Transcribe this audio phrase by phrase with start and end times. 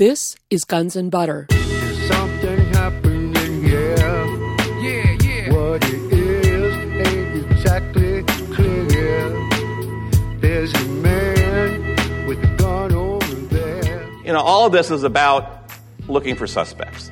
[0.00, 1.46] This is Guns and Butter.
[2.08, 3.98] Something happened in here.
[4.80, 5.52] Yeah, yeah.
[5.52, 8.22] What it is ain't exactly
[8.54, 9.28] clear.
[10.38, 14.10] There's a man with a gun over there.
[14.24, 15.70] You know, all of this is about
[16.08, 17.10] looking for suspects.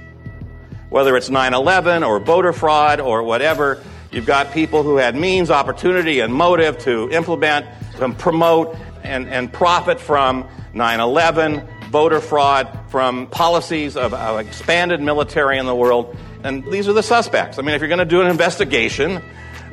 [0.88, 3.82] Whether it's 9 11 or voter fraud or whatever,
[4.12, 7.66] you've got people who had means, opportunity, and motive to implement,
[7.98, 15.00] to promote, and, and profit from 9 11, voter fraud, from policies of, of expanded
[15.00, 16.16] military in the world.
[16.44, 17.58] And these are the suspects.
[17.58, 19.22] I mean, if you're going to do an investigation,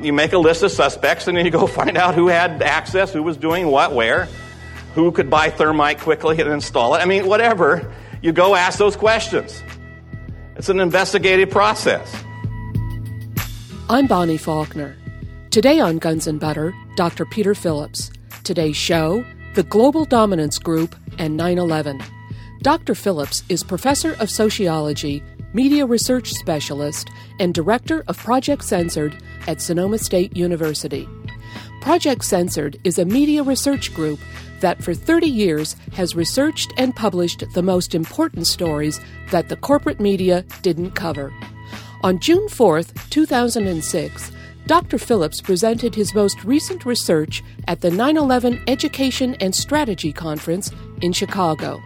[0.00, 3.12] you make a list of suspects and then you go find out who had access,
[3.12, 4.28] who was doing what, where,
[4.94, 6.98] who could buy thermite quickly and install it.
[6.98, 7.92] I mean, whatever.
[8.22, 9.62] You go ask those questions.
[10.56, 12.24] It's an investigative process.
[13.88, 14.96] I'm Bonnie Faulkner.
[15.50, 17.24] Today on Guns and Butter, Dr.
[17.26, 18.10] Peter Phillips.
[18.42, 19.24] Today's show
[19.56, 22.02] The Global Dominance Group and 9 11.
[22.60, 22.94] Dr.
[22.94, 25.22] Phillips is professor of sociology,
[25.54, 27.08] media research specialist,
[27.40, 29.16] and director of Project Censored
[29.46, 31.08] at Sonoma State University.
[31.80, 34.20] Project Censored is a media research group
[34.60, 39.00] that for 30 years has researched and published the most important stories
[39.30, 41.32] that the corporate media didn't cover.
[42.02, 44.32] On June 4th, 2006,
[44.66, 44.98] Dr.
[44.98, 50.72] Phillips presented his most recent research at the 9 11 Education and Strategy Conference
[51.02, 51.80] in Chicago.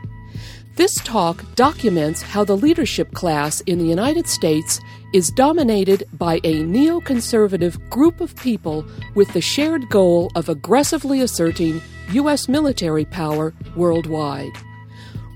[0.77, 4.81] This talk documents how the leadership class in the United States
[5.12, 11.83] is dominated by a neoconservative group of people with the shared goal of aggressively asserting
[12.12, 12.48] U.S.
[12.48, 14.53] military power worldwide.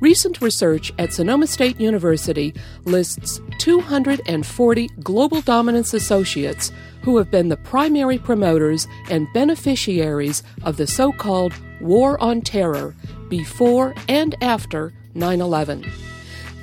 [0.00, 6.72] Recent research at Sonoma State University lists 240 global dominance associates
[7.04, 12.94] who have been the primary promoters and beneficiaries of the so called War on Terror
[13.28, 15.84] before and after 9 11.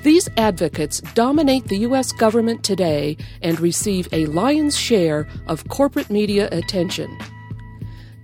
[0.03, 2.12] These advocates dominate the U.S.
[2.12, 7.16] government today and receive a lion's share of corporate media attention.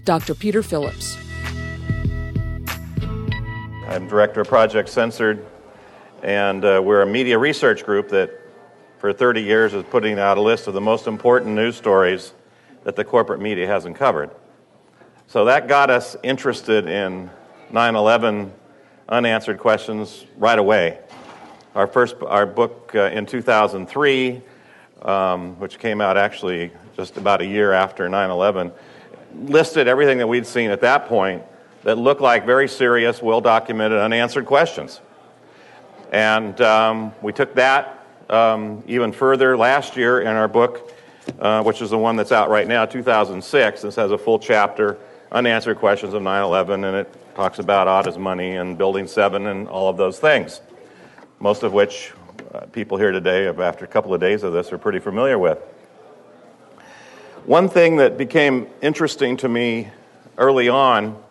[0.03, 0.33] Dr.
[0.33, 1.15] Peter Phillips.
[3.87, 5.45] I'm director of Project Censored,
[6.23, 8.46] and uh, we're a media research group that
[8.97, 12.33] for 30 years is putting out a list of the most important news stories
[12.83, 14.31] that the corporate media hasn't covered.
[15.27, 17.29] So that got us interested in
[17.71, 18.51] 9 11
[19.09, 20.99] unanswered questions right away.
[21.75, 24.41] Our first our book uh, in 2003,
[25.03, 28.71] um, which came out actually just about a year after 9 11,
[29.43, 31.43] listed everything that we'd seen at that point
[31.83, 35.01] that looked like very serious, well documented, unanswered questions.
[36.11, 37.96] And um, we took that
[38.29, 40.93] um, even further last year in our book,
[41.39, 43.81] uh, which is the one that's out right now, 2006.
[43.81, 44.97] This has a full chapter,
[45.31, 49.67] Unanswered Questions of 9 11, and it talks about Atta's money and Building 7 and
[49.67, 50.61] all of those things,
[51.39, 52.13] most of which
[52.53, 55.59] uh, people here today, after a couple of days of this, are pretty familiar with.
[57.45, 59.89] One thing that became interesting to me
[60.37, 61.21] early on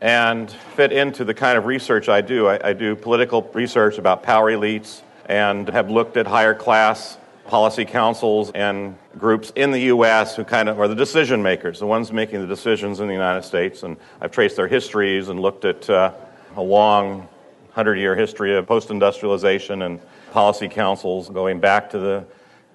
[0.00, 2.48] and fit into the kind of research I do.
[2.48, 7.84] I, I, do political research about power elites and have looked at higher class policy
[7.84, 10.34] councils and groups in the U.S.
[10.34, 13.42] who kind of are the decision makers, the ones making the decisions in the United
[13.42, 13.82] States.
[13.82, 16.12] And I've traced their histories and looked at uh,
[16.56, 17.28] a long
[17.70, 20.00] hundred year history of post industrialization and
[20.32, 22.26] policy councils going back to the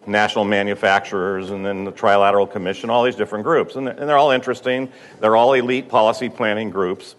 [0.06, 3.76] national manufacturers and then the Trilateral Commission, all these different groups.
[3.76, 4.92] And they're all interesting.
[5.20, 7.16] They're all elite policy planning groups.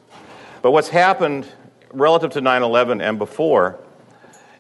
[0.63, 1.47] But what's happened
[1.93, 3.79] relative to 9 11 and before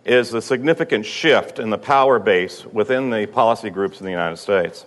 [0.04, 4.36] is the significant shift in the power base within the policy groups in the United
[4.36, 4.86] States.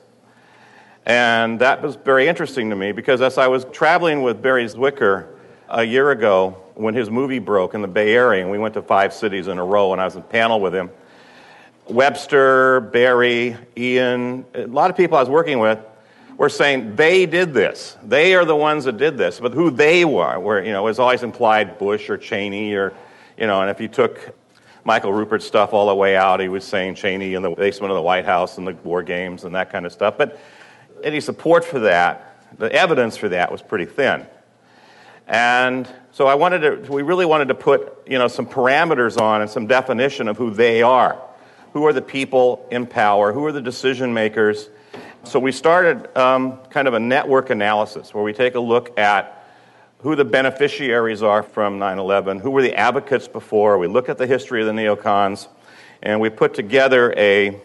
[1.05, 5.27] And that was very interesting to me because as I was traveling with Barry Zwicker
[5.69, 8.81] a year ago when his movie broke in the Bay Area, and we went to
[8.81, 10.89] five cities in a row, and I was in a panel with him
[11.87, 15.79] Webster, Barry, Ian, a lot of people I was working with
[16.35, 17.95] were saying they did this.
[18.03, 19.39] They are the ones that did this.
[19.39, 22.93] But who they were, were you know, was always implied Bush or Cheney or,
[23.37, 24.35] you know, and if you took
[24.85, 27.95] Michael Ruppert's stuff all the way out, he was saying Cheney in the basement of
[27.95, 30.17] the White House and the war games and that kind of stuff.
[30.17, 30.39] But
[31.03, 34.25] any support for that, the evidence for that was pretty thin.
[35.27, 39.41] And so I wanted to, we really wanted to put, you know, some parameters on
[39.41, 41.19] and some definition of who they are
[41.75, 44.69] who are the people in power, who are the decision makers.
[45.25, 49.34] So we started um, kind of a network analysis where we take a look at
[49.99, 53.77] who the beneficiaries are from 9 11, who were the advocates before.
[53.77, 55.47] We look at the history of the neocons,
[56.01, 57.59] and we put together a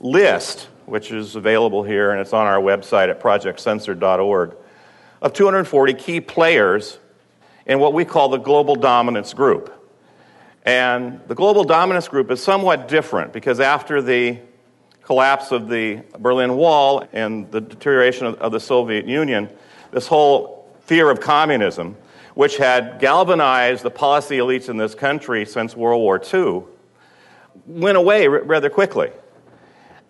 [0.00, 4.54] list, which is available here and it's on our website at projectcensored.org,
[5.22, 6.98] of 240 key players
[7.66, 9.72] in what we call the global dominance group.
[10.64, 14.38] And the global dominance group is somewhat different because after the
[15.02, 19.48] collapse of the Berlin Wall and the deterioration of, of the Soviet Union,
[19.90, 21.96] this whole fear of communism,
[22.34, 26.62] which had galvanized the policy elites in this country since World War II,
[27.66, 29.10] went away r- rather quickly.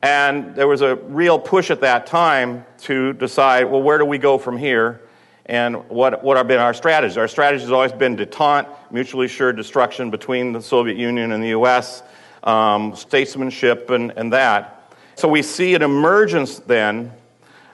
[0.02, 4.18] And there was a real push at that time to decide well, where do we
[4.18, 5.00] go from here?
[5.46, 7.16] And what, what have been our strategies?
[7.16, 11.48] Our strategy has always been detente, mutually assured destruction between the Soviet Union and the
[11.48, 12.02] US,
[12.42, 14.92] um, statesmanship, and, and that.
[15.16, 17.12] So we see an emergence then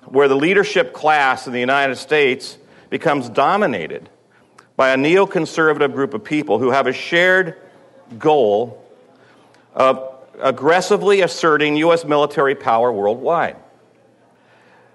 [0.07, 2.59] where the leadership class in the United States
[2.91, 4.11] becomes dominated
[4.77, 7.57] by a neoconservative group of people who have a shared
[8.19, 8.85] goal
[9.75, 12.05] of aggressively asserting U.S.
[12.05, 13.57] military power worldwide.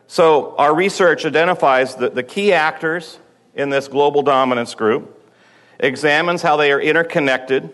[0.07, 3.19] So, our research identifies the, the key actors
[3.56, 5.33] in this global dominance group,
[5.80, 7.74] examines how they are interconnected,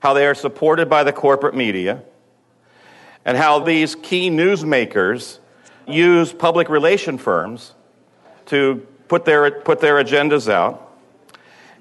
[0.00, 2.02] how they are supported by the corporate media,
[3.24, 5.38] and how these key newsmakers
[5.86, 7.74] use public relation firms
[8.46, 10.82] to put their, put their agendas out.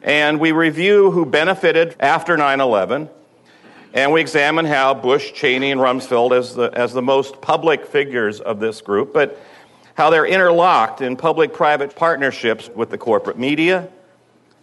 [0.04, 3.10] And we review who benefited after 9 11
[3.96, 8.42] and we examine how Bush, Cheney, and Rumsfeld, as the, as the most public figures
[8.42, 9.40] of this group, but
[9.94, 13.88] how they're interlocked in public private partnerships with the corporate media,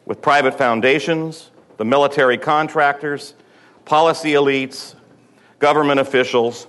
[0.05, 3.33] with private foundations, the military contractors,
[3.87, 4.95] policy elites,
[5.61, 6.67] government officials,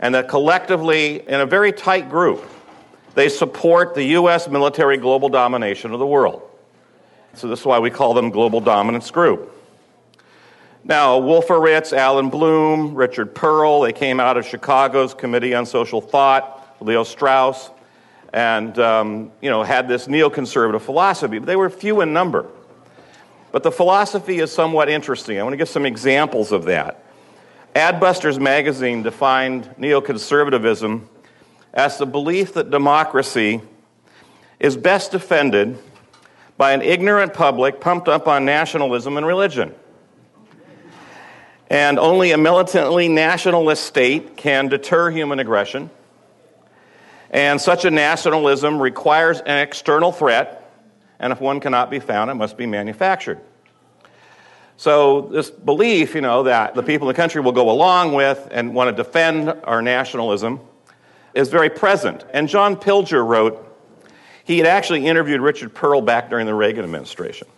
[0.00, 2.44] and that collectively, in a very tight group,
[3.14, 4.48] they support the U.S.
[4.48, 6.42] military global domination of the world.
[7.34, 9.50] So, this is why we call them Global Dominance Group.
[10.84, 16.76] Now, Wolfowitz, Allan Bloom, Richard Perle, they came out of Chicago's Committee on Social Thought,
[16.80, 17.70] Leo Strauss,
[18.32, 22.46] and um, you know, had this neoconservative philosophy, but they were few in number.
[23.52, 25.38] But the philosophy is somewhat interesting.
[25.38, 27.04] I want to give some examples of that.
[27.76, 31.02] Adbusters magazine defined neoconservatism
[31.72, 33.60] as the belief that democracy
[34.60, 35.78] is best defended
[36.56, 39.74] by an ignorant public pumped up on nationalism and religion.
[41.70, 45.90] And only a militantly nationalist state can deter human aggression.
[47.30, 50.70] And such a nationalism requires an external threat,
[51.18, 53.40] and if one cannot be found, it must be manufactured.
[54.76, 58.48] So, this belief, you know, that the people in the country will go along with
[58.50, 60.60] and want to defend our nationalism
[61.34, 62.24] is very present.
[62.32, 63.68] And John Pilger wrote,
[64.44, 67.48] he had actually interviewed Richard Perle back during the Reagan administration.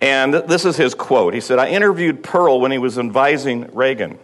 [0.00, 1.34] And this is his quote.
[1.34, 4.18] He said, I interviewed Perle when he was advising Reagan.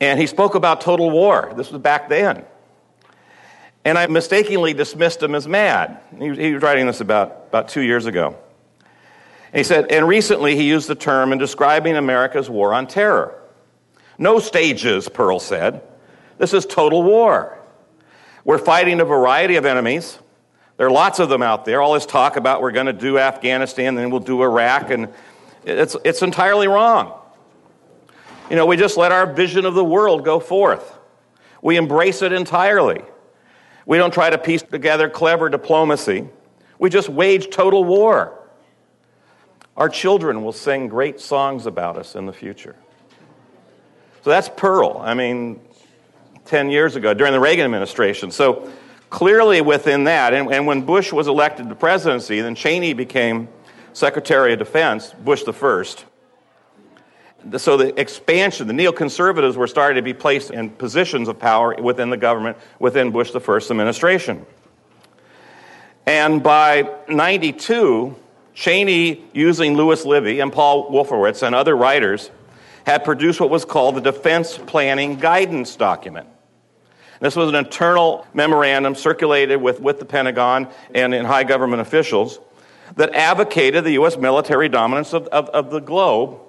[0.00, 1.52] And he spoke about total war.
[1.56, 2.44] This was back then.
[3.84, 6.00] And I mistakenly dismissed him as mad.
[6.18, 8.36] He, he was writing this about, about two years ago.
[9.52, 13.42] And he said, and recently he used the term in describing America's war on terror.
[14.18, 15.82] No stages, Perle said.
[16.40, 17.56] This is total war.
[18.44, 20.18] We're fighting a variety of enemies
[20.80, 21.82] there are lots of them out there.
[21.82, 25.08] All this talk about we're going to do Afghanistan, then we'll do Iraq, and
[25.62, 27.12] it's, it's entirely wrong.
[28.48, 30.98] You know, we just let our vision of the world go forth.
[31.60, 33.02] We embrace it entirely.
[33.84, 36.30] We don't try to piece together clever diplomacy.
[36.78, 38.42] We just wage total war.
[39.76, 42.74] Our children will sing great songs about us in the future.
[44.24, 44.98] So that's Perle.
[44.98, 45.60] I mean,
[46.50, 48.32] 10 years ago, during the Reagan administration.
[48.32, 48.68] So
[49.08, 53.48] clearly within that, and, and when Bush was elected to presidency, then Cheney became
[53.92, 56.04] Secretary of Defense, Bush the first.
[57.56, 62.10] So the expansion, the neoconservatives were starting to be placed in positions of power within
[62.10, 64.44] the government, within Bush the first administration.
[66.04, 68.16] And by 92,
[68.54, 72.30] Cheney, using Lewis Libby and Paul Wolfowitz and other writers,
[72.84, 76.28] had produced what was called the Defense Planning Guidance Document.
[77.20, 82.40] This was an internal memorandum circulated with, with the Pentagon and in high government officials
[82.96, 84.16] that advocated the U.S.
[84.16, 86.40] military dominance of, of, of the globe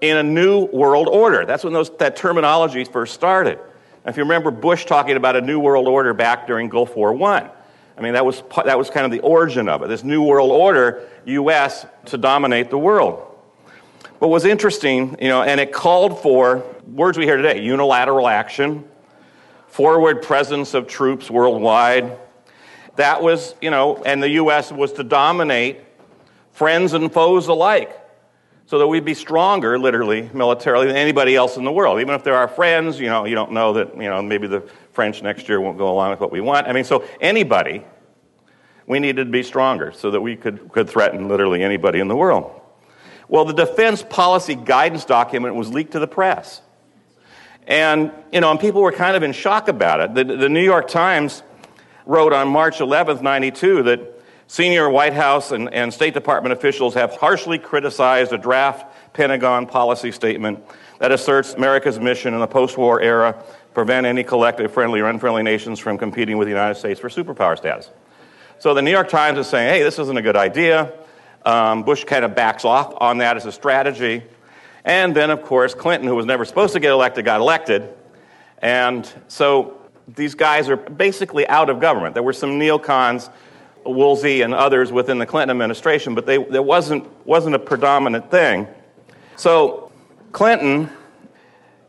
[0.00, 1.44] in a new world order.
[1.44, 3.58] That's when those, that terminology first started.
[4.06, 7.50] if you remember Bush talking about a new world order back during Gulf War I,
[7.98, 10.50] I mean, that was, that was kind of the origin of it, this new world
[10.50, 11.84] order, U.S.
[12.06, 13.26] to dominate the world.
[14.20, 18.84] What was interesting, you know, and it called for words we hear today unilateral action,
[19.80, 22.18] forward presence of troops worldwide.
[22.96, 24.70] That was, you know, and the U.S.
[24.70, 25.80] was to dominate
[26.52, 27.98] friends and foes alike
[28.66, 31.98] so that we'd be stronger, literally, militarily, than anybody else in the world.
[31.98, 34.60] Even if they're our friends, you know, you don't know that, you know, maybe the
[34.92, 36.66] French next year won't go along with what we want.
[36.66, 37.82] I mean, so anybody,
[38.86, 42.16] we needed to be stronger so that we could, could threaten literally anybody in the
[42.16, 42.60] world.
[43.28, 46.60] Well, the defense policy guidance document was leaked to the press.
[47.70, 50.14] And, you know, and people were kind of in shock about it.
[50.14, 51.44] The, the New York Times
[52.04, 54.00] wrote on March 11th, 92, that
[54.48, 60.10] senior White House and, and State Department officials have harshly criticized a draft Pentagon policy
[60.10, 60.64] statement
[60.98, 63.40] that asserts America's mission in the post war era
[63.72, 67.56] prevent any collective friendly or unfriendly nations from competing with the United States for superpower
[67.56, 67.88] status.
[68.58, 70.92] So the New York Times is saying, hey, this isn't a good idea.
[71.46, 74.24] Um, Bush kind of backs off on that as a strategy.
[74.84, 77.88] And then, of course, Clinton, who was never supposed to get elected, got elected.
[78.58, 82.14] And so these guys are basically out of government.
[82.14, 83.30] There were some neocons,
[83.84, 88.68] Woolsey and others within the Clinton administration, but they, there wasn't, wasn't a predominant thing.
[89.36, 89.90] So
[90.32, 90.90] Clinton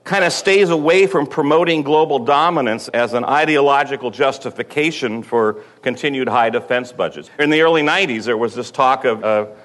[0.04, 6.50] kind of stays away from promoting global dominance as an ideological justification for continued high
[6.50, 7.30] defense budgets.
[7.38, 9.56] In the early 90s, there was this talk of a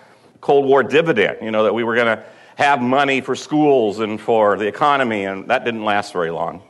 [0.41, 2.25] Cold War dividend, you know, that we were going to
[2.57, 6.63] have money for schools and for the economy, and that didn't last very long.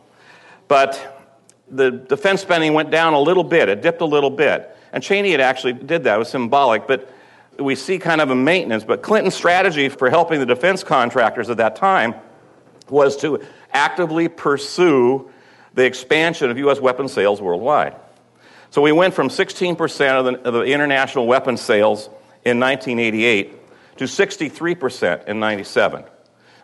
[0.69, 1.25] But
[1.71, 4.77] the defense spending went down a little bit, it dipped a little bit.
[4.93, 7.11] And Cheney had actually did that, it was symbolic, but
[7.59, 8.85] we see kind of a maintenance.
[8.85, 12.15] But Clinton's strategy for helping the defense contractors at that time
[12.91, 15.31] was to actively pursue
[15.75, 16.81] the expansion of U.S.
[16.81, 17.95] weapons sales worldwide.
[18.71, 22.07] So we went from 16% of the, of the international weapons sales
[22.45, 23.66] in 1988
[23.99, 26.05] to 63% in 97.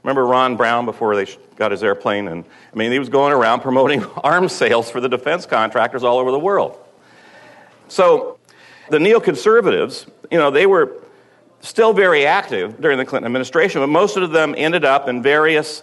[0.02, 2.28] Remember Ron Brown before they got his airplane?
[2.28, 6.18] And I mean, he was going around promoting arms sales for the defense contractors all
[6.18, 6.78] over the world.
[7.88, 8.38] So
[8.90, 11.02] the neoconservatives, you know, they were
[11.60, 15.82] still very active during the Clinton administration, but most of them ended up in various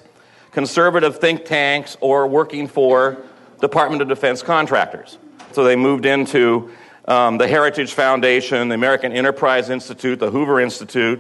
[0.52, 3.18] conservative think tanks or working for
[3.62, 5.18] Department of Defense contractors.
[5.52, 6.72] So they moved into
[7.08, 11.20] um, the Heritage Foundation, the American Enterprise Institute, the Hoover Institute,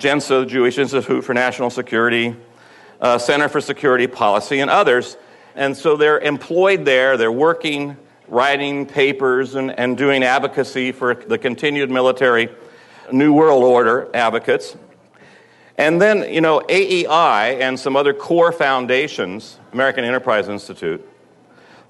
[0.00, 2.36] The Jewish Institute for National Security,
[3.00, 5.16] uh, Center for Security Policy, and others.
[5.54, 7.96] And so they're employed there, they're working,
[8.26, 12.48] writing papers, and, and doing advocacy for the continued military
[13.12, 14.76] New World Order advocates.
[15.78, 21.06] And then, you know, AEI and some other core foundations, American Enterprise Institute,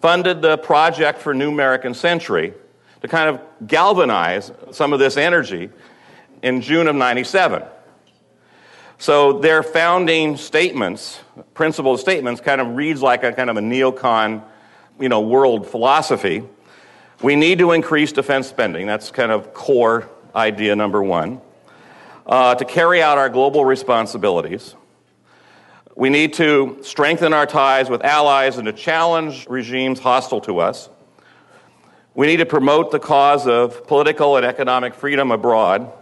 [0.01, 2.53] funded the Project for New American Century
[3.01, 5.71] to kind of galvanize some of this energy
[6.43, 7.63] in June of 97.
[9.05, 11.21] So their founding statements,
[11.53, 14.43] principal statements, kind of reads like a kind of a neocon,
[14.99, 16.43] you know, world philosophy.
[17.21, 18.87] We need to increase defense spending.
[18.87, 21.43] That's kind of core idea number one
[22.25, 24.75] uh, to carry out our global responsibilities.
[25.95, 30.89] We need to strengthen our ties with allies and to challenge regimes hostile to us.
[32.15, 35.93] We need to promote the cause of political and economic freedom abroad.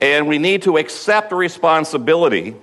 [0.00, 2.56] And we need to accept responsibility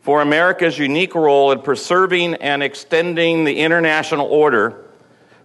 [0.00, 4.84] for America's unique role in preserving and extending the international order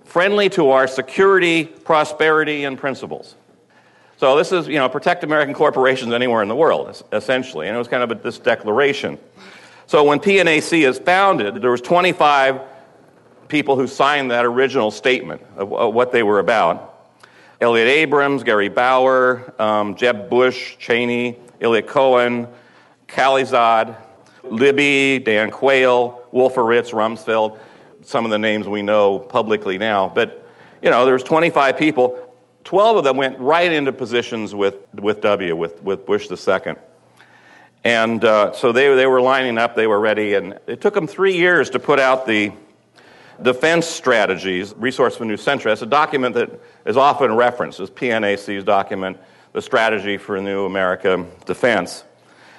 [0.06, 3.36] friendly to our security, prosperity, and principles.
[4.18, 7.68] So this is, you know, protect American corporations anywhere in the world, essentially.
[7.68, 9.18] And it was kind of a, this declaration.
[9.88, 12.62] So when PNAC is founded, there was 25
[13.50, 16.95] people who signed that original statement of, of what they were about.
[17.62, 22.48] Elliott Abrams, Gary Bauer, um, Jeb Bush, Cheney, Eliot Cohen,
[23.08, 23.96] Khalilzad,
[24.44, 27.58] Libby, Dan Quayle, Wolfowitz, Rumsfeld,
[28.02, 30.10] some of the names we know publicly now.
[30.10, 30.48] But,
[30.82, 32.20] you know, there's 25 people.
[32.66, 36.76] 12 of them went right into positions with, with W, with, with Bush II.
[37.86, 41.08] And uh, so they, they were lining up, they were ready, and it took them
[41.08, 42.52] three years to put out the
[43.42, 45.72] defense strategies, Resource for New Century.
[45.72, 49.18] That's a document that is often referenced as PNAC's document,
[49.54, 52.04] The Strategy for New America Defense.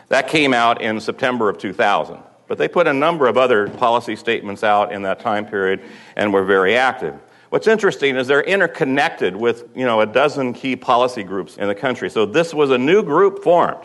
[0.09, 2.18] That came out in September of 2000.
[2.49, 5.83] But they put a number of other policy statements out in that time period
[6.14, 7.14] and were very active.
[7.50, 11.75] What's interesting is they're interconnected with, you know, a dozen key policy groups in the
[11.75, 12.11] country.
[12.11, 13.85] So this was a new group formed,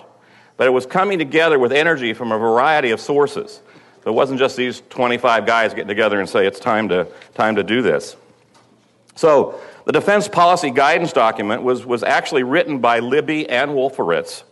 [0.58, 3.62] but it was coming together with energy from a variety of sources.
[4.04, 7.56] So it wasn't just these 25 guys getting together and say it's time to, time
[7.56, 8.16] to do this.
[9.16, 14.44] So the defense policy guidance document was, was actually written by Libby and Wolfowitz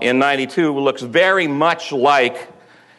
[0.00, 2.48] in 92, looks very much like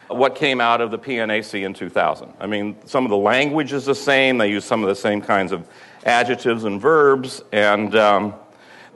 [0.08, 2.32] what came out of the PNAC in 2000.
[2.38, 5.20] I mean, some of the language is the same, they use some of the same
[5.20, 5.68] kinds of
[6.04, 8.34] adjectives and verbs, and um,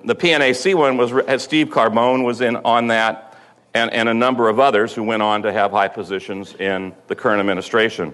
[0.04, 3.27] the PNAC one was Steve Cambone was in on that,
[3.78, 7.14] and, and a number of others who went on to have high positions in the
[7.14, 8.12] current administration.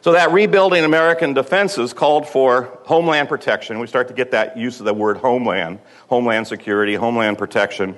[0.00, 3.78] So that rebuilding American defenses called for homeland protection.
[3.78, 5.78] We start to get that use of the word homeland,
[6.08, 7.96] homeland security, homeland protection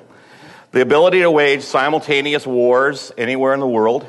[0.74, 4.04] the ability to wage simultaneous wars anywhere in the world,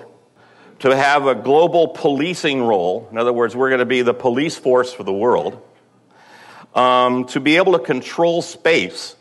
[0.80, 3.08] to have a global policing role.
[3.12, 5.62] In other words, we're going to be the police force for the world.
[6.74, 9.15] Um, to be able to control space,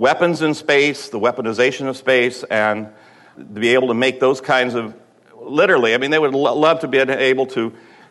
[0.00, 2.88] weapons in space, the weaponization of space, and
[3.36, 4.94] to be able to make those kinds of,
[5.36, 7.60] literally, I mean, they would lo- love to be able to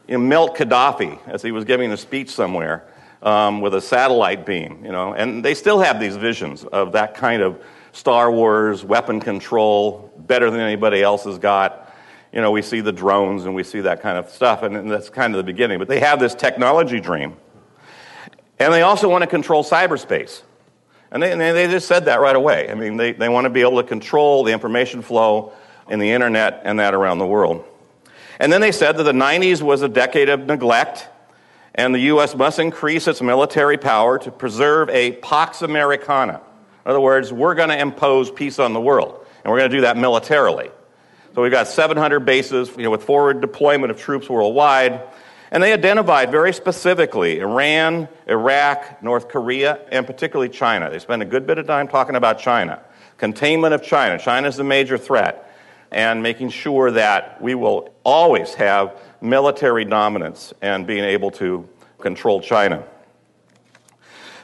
[0.08, 2.86] you know, melt Gaddafi as he was giving a speech somewhere
[3.24, 7.16] um, with a satellite beam, you know, and they still have these visions of that
[7.16, 7.60] kind of
[7.92, 11.92] Star Wars weapon control better than anybody else has got.
[12.32, 14.92] You know, we see the drones and we see that kind of stuff, and, and
[14.92, 15.80] that's kind of the beginning.
[15.80, 17.36] But they have this technology dream.
[18.60, 20.44] And they also want to control cyberspace.
[21.12, 22.70] And they, they just said that right away.
[22.70, 25.54] I mean, they, they want to be able to control the information flow
[25.90, 27.66] in the internet and that around the world.
[28.40, 31.08] And then they said that the 90s was a decade of neglect,
[31.76, 32.36] and the U.S.
[32.36, 36.42] must increase its military power to preserve a Pax Americana.
[36.86, 39.78] In other words, we're going to impose peace on the world, and we're going to
[39.78, 40.70] do that militarily.
[41.36, 45.02] So we've got 700 bases you know, with forward deployment of troops worldwide.
[45.52, 50.90] And they identified very specifically Iran, Iraq, North Korea, and particularly China.
[50.90, 52.82] They spent a good bit of time talking about China.
[53.18, 54.20] Containment of China.
[54.20, 55.46] China is the major threat.
[55.92, 61.68] And making sure that we will always have military dominance and being able to
[62.00, 62.84] control China.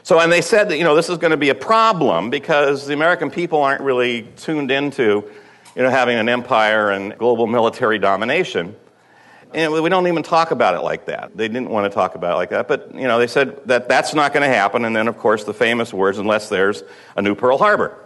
[0.02, 2.86] So, and they said that, you know, this is going to be a problem because
[2.86, 5.24] the American people aren't really tuned into,
[5.74, 8.76] you know, having an empire and global military domination.
[9.54, 11.36] And we don't even talk about it like that.
[11.36, 12.68] They didn't want to talk about it like that.
[12.68, 14.84] But, you know, they said that that's not going to happen.
[14.84, 16.82] And then, of course, the famous words, unless there's
[17.16, 17.96] a new Pearl Harbor.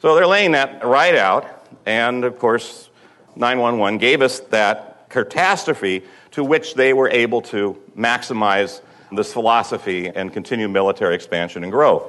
[0.00, 1.46] So they're laying that right out.
[1.84, 2.88] And, of course,
[3.36, 8.80] 911 gave us that catastrophe to which they were able to maximize
[9.12, 12.04] this philosophy and continue military expansion and growth.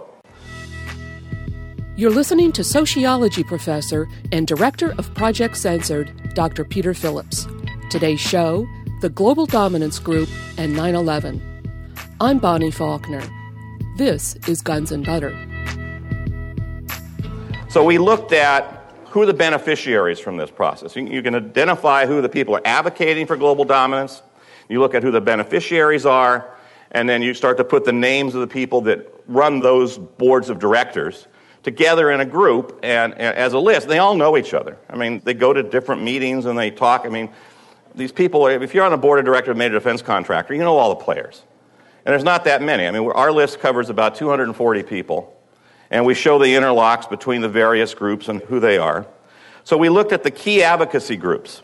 [1.95, 6.63] You're listening to sociology professor and director of Project Censored, Dr.
[6.63, 7.47] Peter Phillips.
[7.91, 8.65] Today's show
[9.01, 11.41] The Global Dominance Group and 9 11.
[12.21, 13.21] I'm Bonnie Faulkner.
[13.97, 15.37] This is Guns and Butter.
[17.67, 20.95] So we looked at who are the beneficiaries from this process.
[20.95, 24.21] You can identify who the people are advocating for global dominance.
[24.69, 26.57] You look at who the beneficiaries are,
[26.91, 30.49] and then you start to put the names of the people that run those boards
[30.49, 31.27] of directors
[31.63, 33.87] together in a group and, and, as a list.
[33.87, 34.77] They all know each other.
[34.89, 37.05] I mean, they go to different meetings and they talk.
[37.05, 37.29] I mean,
[37.95, 40.77] these people, if you're on a board of directors of major defense contractor, you know
[40.77, 41.43] all the players.
[42.05, 42.87] And there's not that many.
[42.87, 45.37] I mean, our list covers about 240 people,
[45.89, 49.05] and we show the interlocks between the various groups and who they are.
[49.63, 51.61] So we looked at the key advocacy groups,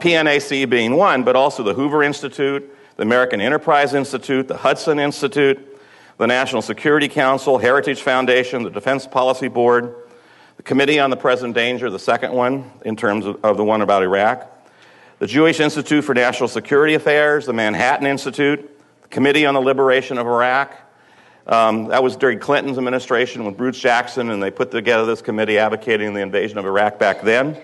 [0.00, 5.80] PNAC being one, but also the Hoover Institute, the American Enterprise Institute, the Hudson Institute,
[6.18, 9.94] the National Security Council, Heritage Foundation, the Defense Policy Board,
[10.56, 14.02] the Committee on the Present Danger, the second one in terms of the one about
[14.02, 14.50] Iraq,
[15.18, 18.70] the Jewish Institute for National Security Affairs, the Manhattan Institute,
[19.02, 20.76] the Committee on the Liberation of Iraq.
[21.46, 25.58] Um, that was during Clinton's administration with Bruce Jackson, and they put together this committee
[25.58, 27.56] advocating the invasion of Iraq back then.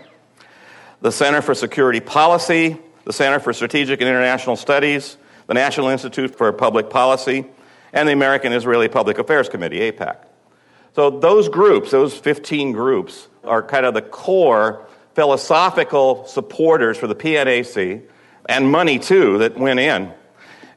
[1.02, 6.36] The Center for Security Policy, the Center for Strategic and International Studies, the National Institute
[6.36, 7.44] for Public Policy,
[7.92, 10.16] and the American Israeli Public Affairs Committee, AIPAC.
[10.94, 17.14] So those groups, those 15 groups, are kind of the core philosophical supporters for the
[17.14, 18.02] PNAC,
[18.48, 20.12] and money too that went in.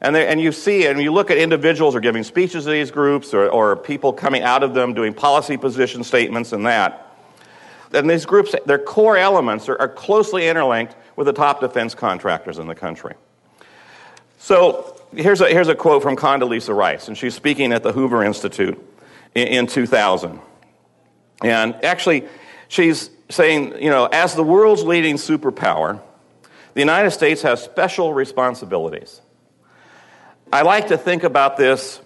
[0.00, 2.90] And, they, and you see, and you look at individuals are giving speeches to these
[2.90, 7.02] groups, or, or people coming out of them doing policy position statements and that.
[7.92, 12.58] And these groups, their core elements are, are closely interlinked with the top defense contractors
[12.58, 13.14] in the country.
[14.38, 18.22] So here's a, here's a quote from Condoleezza Rice, and she's speaking at the Hoover
[18.22, 18.78] Institute
[19.34, 20.40] in, in 2000.
[21.42, 22.26] And actually,
[22.68, 26.00] she's saying, you know, as the world's leading superpower,
[26.74, 29.20] the United States has special responsibilities.
[30.52, 32.00] I like to think about this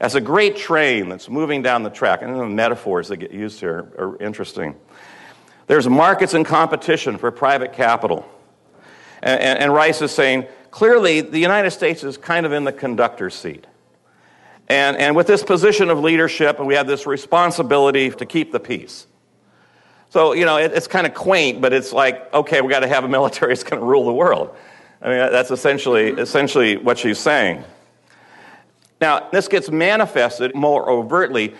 [0.00, 2.22] as a great train that's moving down the track.
[2.22, 4.74] And the metaphors that get used here are interesting.
[5.66, 8.26] There's markets and competition for private capital.
[9.22, 12.72] And, and, and Rice is saying clearly the United States is kind of in the
[12.72, 13.66] conductor's seat.
[14.68, 19.06] And, and with this position of leadership, we have this responsibility to keep the peace.
[20.10, 22.88] So, you know, it, it's kind of quaint, but it's like, okay, we've got to
[22.88, 24.54] have a military that's going to rule the world.
[25.00, 26.18] I mean, that's essentially, mm-hmm.
[26.18, 27.64] essentially what she's saying.
[29.00, 31.54] Now, this gets manifested more overtly.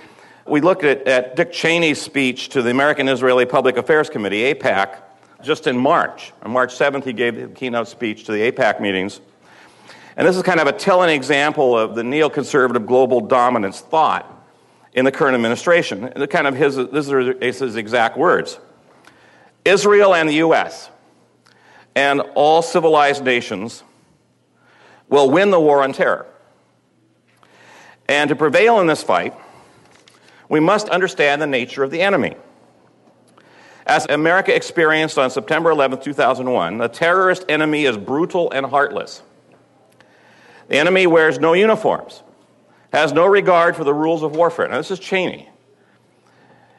[0.47, 4.97] We looked at, at Dick Cheney's speech to the American Israeli Public Affairs Committee, AIPAC,
[5.43, 6.33] just in March.
[6.43, 9.21] On March 7th, he gave the keynote speech to the AIPAC meetings.
[10.17, 14.40] And this is kind of a telling example of the neoconservative global dominance thought.
[14.93, 16.13] In the current administration.
[16.15, 18.59] The kind of his, this are his exact words
[19.65, 20.91] Israel and the U.S.
[21.95, 23.83] and all civilized nations
[25.09, 26.27] will win the war on terror.
[28.09, 29.35] And to prevail in this fight,
[30.49, 32.37] we must understand the nature of the enemy.
[33.87, 39.23] As America experienced on September 11, 2001, the terrorist enemy is brutal and heartless.
[40.69, 42.23] The enemy wears no uniforms,
[42.93, 44.69] has no regard for the rules of warfare.
[44.69, 45.49] Now, this is Cheney.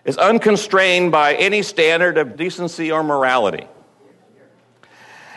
[0.03, 3.67] Is unconstrained by any standard of decency or morality.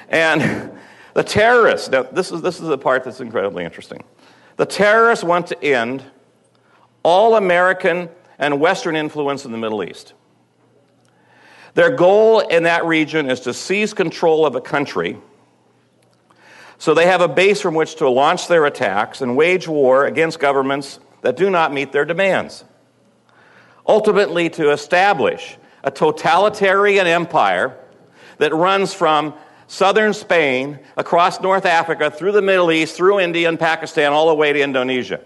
[0.09, 0.73] And
[1.15, 4.03] the terrorists, now this is, this is the part that's incredibly interesting.
[4.57, 6.03] The terrorists want to end
[7.03, 8.09] all American
[8.39, 10.15] and Western influence in the Middle East.
[11.75, 15.19] Their goal in that region is to seize control of a country
[16.79, 20.39] so they have a base from which to launch their attacks and wage war against
[20.39, 22.65] governments that do not meet their demands.
[23.87, 27.77] Ultimately, to establish a totalitarian empire
[28.39, 29.35] that runs from
[29.67, 34.35] southern Spain across North Africa through the Middle East, through India and Pakistan, all the
[34.35, 35.21] way to Indonesia.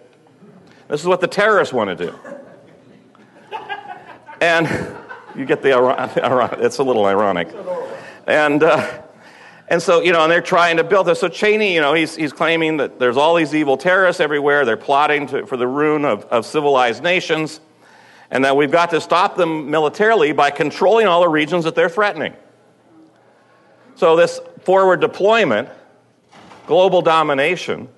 [0.89, 2.15] This is what the terrorists want to do.
[4.41, 4.69] And
[5.37, 7.49] you get the ironic, it's a little ironic.
[8.27, 9.03] And, uh,
[9.71, 11.21] and so, you know, and they're trying to build this.
[11.21, 14.65] So Cheney, you know, he's, he's claiming that there's all these evil terrorists everywhere.
[14.65, 17.61] They're plotting to, for the ruin of, of civilized nations.
[18.31, 21.89] And that we've got to stop them militarily by controlling all the regions that they're
[21.89, 22.35] threatening.
[23.95, 25.69] So this forward deployment,
[26.67, 27.89] global domination,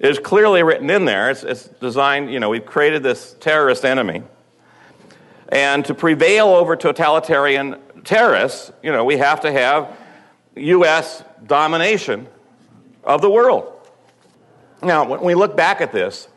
[0.00, 1.30] is clearly written in there.
[1.30, 4.22] It's, it's designed, you know, we've created this terrorist enemy.
[5.50, 9.96] And to prevail over totalitarian terrorists, you know, we have to have
[10.56, 11.24] U.S.
[11.46, 12.26] domination
[13.04, 13.72] of the world.
[14.82, 16.28] Now, when we look back at this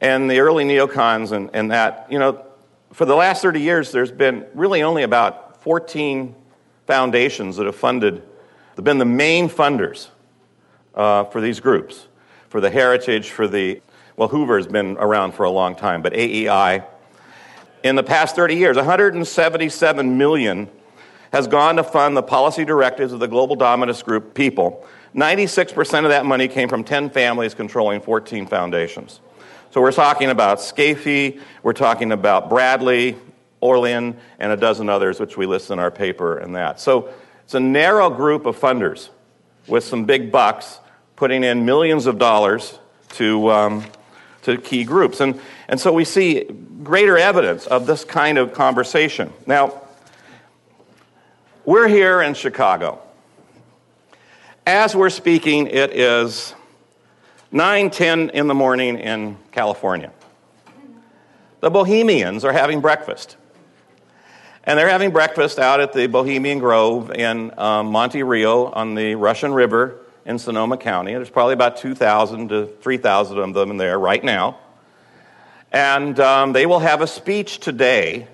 [0.00, 2.44] and the early neocons and, and that, you know,
[2.92, 6.34] for the last 30 years, there's been really only about 14
[6.86, 8.22] foundations that have funded,
[8.76, 10.08] have been the main funders
[10.94, 12.06] uh, for these groups,
[12.48, 13.80] for the heritage, for the,
[14.16, 16.84] well, Hoover's been around for a long time, but AEI,
[17.82, 20.68] in the past 30 years, 177 million
[21.32, 24.86] has gone to fund the policy directives of the global dominance group people.
[25.14, 29.20] 96% of that money came from 10 families controlling 14 foundations.
[29.70, 33.16] So we're talking about Scaife, we're talking about Bradley,
[33.62, 36.80] Olin, and a dozen others, which we list in our paper and that.
[36.80, 37.12] So
[37.44, 39.08] it's a narrow group of funders
[39.66, 40.78] with some big bucks
[41.16, 42.78] putting in millions of dollars
[43.10, 43.84] to, um,
[44.42, 45.20] to key groups.
[45.20, 46.44] And, and so we see
[46.82, 49.32] greater evidence of this kind of conversation.
[49.46, 49.81] Now,
[51.64, 53.00] we're here in Chicago.
[54.66, 56.54] As we're speaking, it is
[57.52, 60.10] 9:10 in the morning in California.
[61.60, 63.36] The Bohemians are having breakfast.
[64.64, 69.16] And they're having breakfast out at the Bohemian Grove in um, Monte Rio on the
[69.16, 71.12] Russian River in Sonoma County.
[71.12, 74.58] There's probably about 2,000 to 3,000 of them there right now.
[75.72, 78.28] And um, they will have a speech today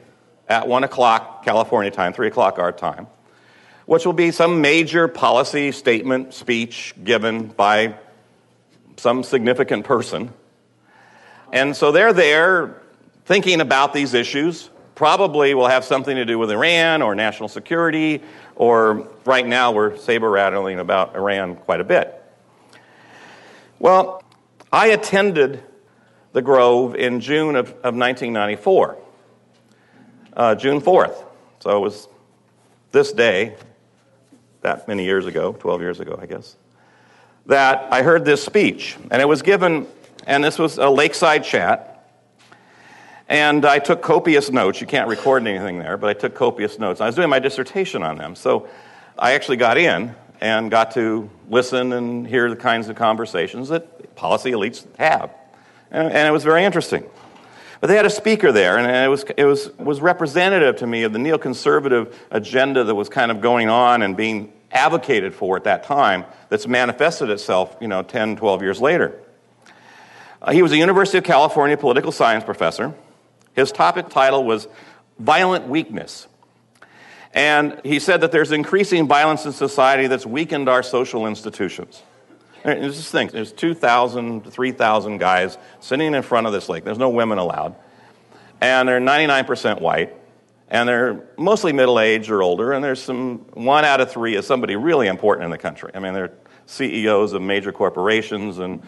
[0.48, 3.06] at 1 o'clock California time, 3 o'clock our time,
[3.88, 7.94] which will be some major policy statement speech given by
[8.98, 10.31] some significant person.
[11.55, 12.83] And so they're there
[13.24, 14.68] thinking about these issues.
[14.94, 18.20] Probably will have something to do with Iran or national security,
[18.57, 22.14] or right now we're saber rattling about Iran quite a bit.
[23.79, 24.22] Well,
[24.70, 25.62] I attended
[26.35, 28.98] the Grove in June of, of 1994,
[30.37, 31.24] uh, June 4th.
[31.61, 32.07] So it was
[32.92, 33.57] this day,
[34.68, 36.57] that many years ago, 12 years ago, I guess,
[37.46, 38.96] that I heard this speech.
[39.11, 39.87] And it was given,
[40.26, 41.94] and this was a lakeside chat.
[43.28, 44.81] And I took copious notes.
[44.81, 47.00] You can't record anything there, but I took copious notes.
[47.00, 48.35] I was doing my dissertation on them.
[48.35, 48.68] So
[49.18, 54.14] I actually got in and got to listen and hear the kinds of conversations that
[54.14, 55.31] policy elites have
[55.90, 57.04] and, and it was very interesting.
[57.81, 61.04] But they had a speaker there, and it was, it was, was representative to me
[61.04, 65.64] of the neoconservative agenda that was kind of going on and being advocated for at
[65.64, 69.18] that time that's manifested itself, you know, 10, 12 years later.
[70.40, 72.94] Uh, he was a University of California political science professor.
[73.54, 74.68] His topic title was
[75.18, 76.28] Violent Weakness.
[77.35, 82.02] And he said that there's increasing violence in society that's weakened our social institutions.
[82.64, 86.85] Just think, there's 2,000 to 3,000 guys sitting in front of this lake.
[86.85, 87.76] There's no women allowed.
[88.61, 90.14] And they're 99% white.
[90.70, 92.72] And they're mostly middle aged or older.
[92.72, 95.90] And there's some, one out of three is somebody really important in the country.
[95.94, 96.33] I mean, they're
[96.66, 98.59] CEOs of major corporations.
[98.59, 98.83] And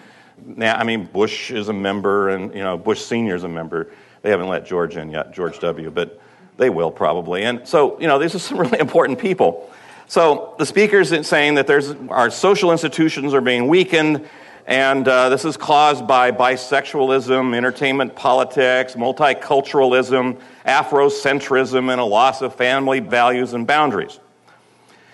[0.61, 3.35] I mean, Bush is a member, and, you know, Bush Sr.
[3.35, 3.91] is a member.
[4.23, 6.21] They haven't let George in yet, George W., but
[6.59, 7.45] they will probably.
[7.45, 9.71] And so, you know, these are some really important people.
[10.07, 14.29] So the speaker's saying that there's, our social institutions are being weakened,
[14.67, 22.55] and uh, this is caused by bisexualism, entertainment politics, multiculturalism, Afrocentrism, and a loss of
[22.55, 24.19] family values and boundaries.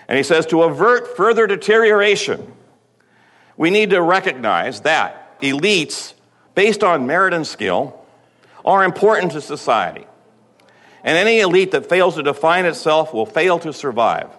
[0.07, 2.53] And he says to avert further deterioration,
[3.57, 6.13] we need to recognize that elites,
[6.55, 8.05] based on merit and skill,
[8.63, 10.05] are important to society.
[11.03, 14.29] And any elite that fails to define itself will fail to survive.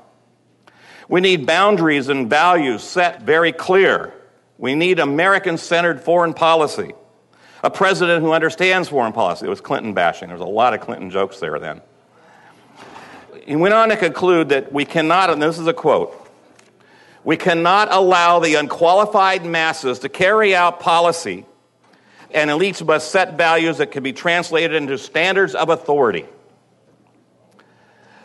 [1.08, 4.12] We need boundaries and values set very clear.
[4.58, 6.92] We need American centered foreign policy.
[7.62, 9.46] A president who understands foreign policy.
[9.46, 10.28] It was Clinton bashing.
[10.28, 11.80] There was a lot of Clinton jokes there then.
[13.44, 16.14] He went on to conclude that we cannot, and this is a quote,
[17.24, 21.44] we cannot allow the unqualified masses to carry out policy,
[22.30, 26.26] and elites must set values that can be translated into standards of authority.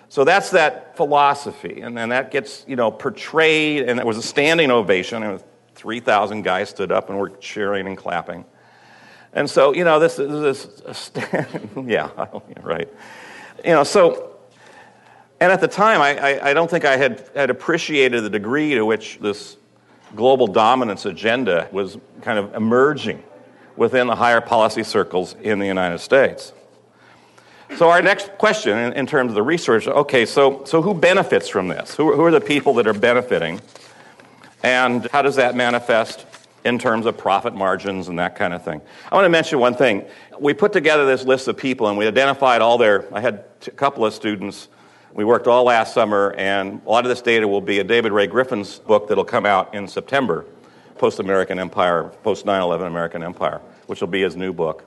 [0.10, 4.22] So that's that philosophy, and then that gets you know portrayed, and it was a
[4.22, 5.43] standing ovation, and
[5.74, 8.46] 3,000 guys stood up and were cheering and clapping.
[9.34, 11.12] And so, you know, this is this,
[11.86, 12.10] yeah,
[12.62, 12.88] right.
[13.65, 14.36] You know, so,
[15.39, 18.76] and at the time, I, I, I, don't think I had, had appreciated the degree
[18.76, 19.58] to which this
[20.15, 23.24] global dominance agenda was kind of emerging
[23.76, 26.54] within the higher policy circles in the United States.
[27.78, 31.50] So, our next question in, in terms of the research okay, so, so who benefits
[31.50, 31.96] from this?
[31.96, 33.60] Who, who are the people that are benefiting?
[34.62, 36.26] And how does that manifest
[36.65, 38.82] in terms of profit margins and that kind of thing?
[39.12, 40.06] I want to mention one thing.
[40.39, 43.71] We put together this list of people and we identified all their, I had a
[43.71, 44.69] couple of students.
[45.13, 48.12] We worked all last summer, and a lot of this data will be in David
[48.12, 50.43] Ray Griffin's book that'll come out in September,
[50.97, 54.84] Post American Empire, Post 9 11 American Empire, which will be his new book.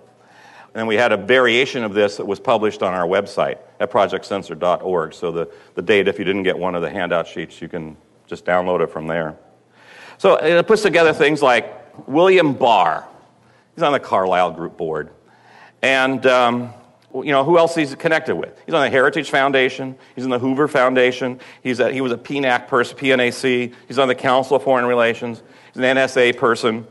[0.75, 5.15] And we had a variation of this that was published on our website at projectcensor.org.
[5.15, 7.97] So the, the data, if you didn't get one of the handout sheets, you can
[8.27, 9.37] just download it from there.
[10.19, 13.07] So it puts together things like William Barr.
[13.75, 15.11] He's on the Carlyle Group board.
[15.83, 16.73] And, um,
[17.15, 18.59] you know, who else he's connected with?
[18.65, 19.97] He's on the Heritage Foundation.
[20.15, 21.41] He's in the Hoover Foundation.
[21.63, 23.75] He's a, he was a PNAC person, PNAC.
[23.87, 25.43] He's on the Council of Foreign Relations.
[25.73, 26.87] He's an NSA person.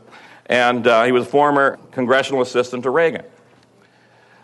[0.46, 3.24] And uh, he was a former congressional assistant to Reagan.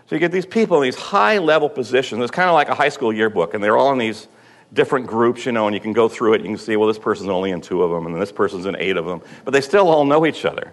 [0.06, 2.20] So you get these people in these high level positions.
[2.22, 4.26] It's kind of like a high school yearbook, and they're all in these
[4.72, 6.40] different groups, you know, and you can go through it.
[6.42, 8.76] You can see, well, this person's only in two of them, and this person's in
[8.76, 10.72] eight of them, but they still all know each other.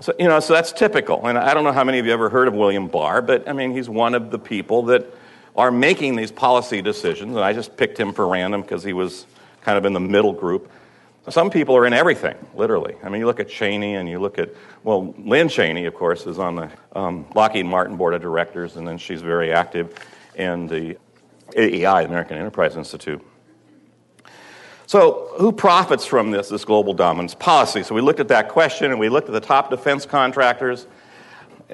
[0.00, 1.26] So, you know, so that's typical.
[1.26, 3.52] And I don't know how many of you ever heard of William Barr, but I
[3.52, 5.06] mean, he's one of the people that
[5.56, 9.26] are making these policy decisions, and I just picked him for random because he was
[9.60, 10.70] kind of in the middle group.
[11.28, 12.96] Some people are in everything, literally.
[13.02, 14.50] I mean, you look at Cheney and you look at,
[14.82, 18.86] well, Lynne Cheney, of course, is on the um, Lockheed Martin Board of Directors, and
[18.86, 19.94] then she's very active
[20.34, 20.98] in the
[21.56, 23.24] AEI, the American Enterprise Institute.
[24.86, 27.82] So, who profits from this, this global dominance policy?
[27.82, 30.86] So, we looked at that question and we looked at the top defense contractors.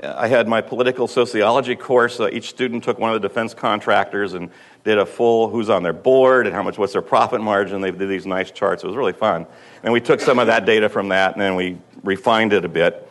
[0.02, 2.20] I had my political sociology course.
[2.20, 4.48] Uh, each student took one of the defense contractors and
[4.84, 7.80] did a full who's on their board and how much, what's their profit margin.
[7.80, 8.84] They did these nice charts.
[8.84, 9.46] It was really fun.
[9.82, 12.68] And we took some of that data from that and then we refined it a
[12.68, 13.10] bit.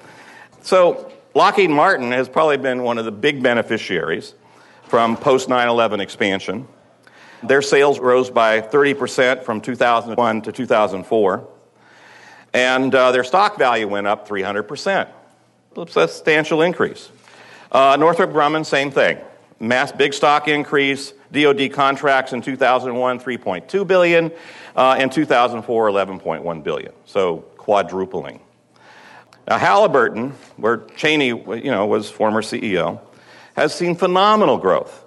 [0.61, 4.33] So, Lockheed Martin has probably been one of the big beneficiaries
[4.89, 6.67] from post 9 11 expansion.
[7.43, 11.47] Their sales rose by 30% from 2001 to 2004,
[12.53, 15.07] and uh, their stock value went up 300%.
[15.77, 17.09] A substantial increase.
[17.71, 19.19] Uh, Northrop Grumman, same thing.
[19.59, 21.13] Mass big stock increase.
[21.31, 24.31] DoD contracts in 2001, 3.2 billion.
[24.75, 26.91] Uh, in 2004, 11.1 billion.
[27.05, 28.39] So quadrupling.
[29.47, 32.99] Now Halliburton, where Cheney, you know, was former CEO,
[33.55, 35.05] has seen phenomenal growth.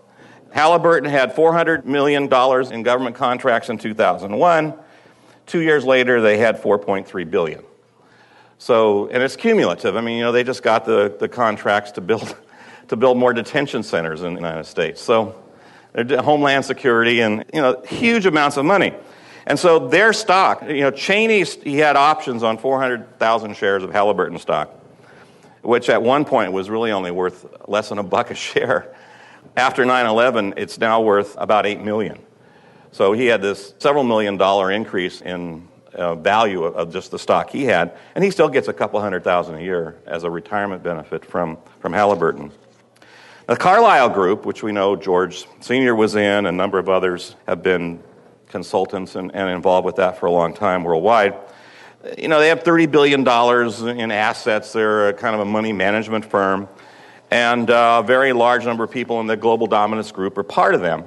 [0.52, 4.74] Halliburton had $400 million in government contracts in 2001.
[5.46, 7.64] Two years later, they had 4.3 billion.
[8.58, 9.96] So, and it's cumulative.
[9.96, 12.36] I mean, you know, they just got the, the contracts to build,
[12.88, 15.00] to build more detention centers in the United States.
[15.00, 15.34] So,
[15.94, 18.94] Homeland Security and, you know, huge amounts of money.
[19.46, 24.38] And so their stock, you know, Cheney, he had options on 400,000 shares of Halliburton
[24.38, 24.70] stock
[25.62, 28.94] which at one point was really only worth less than a buck a share.
[29.56, 32.18] After 9 11, it's now worth about 8 million.
[32.90, 37.18] So he had this several million dollar increase in uh, value of, of, just the
[37.18, 40.30] stock he had, and he still gets a couple hundred thousand a year as a
[40.30, 42.50] retirement benefit from, from Halliburton.
[43.46, 45.94] The Carlyle Group, which we know George Sr.
[45.94, 48.02] was in, a number of others have been
[48.48, 51.34] consultants and, and involved with that for a long time worldwide
[52.18, 53.20] you know, they have $30 billion
[54.00, 54.72] in assets.
[54.72, 56.68] They're a kind of a money management firm.
[57.30, 60.74] And uh, a very large number of people in the global dominance group are part
[60.74, 61.04] of them.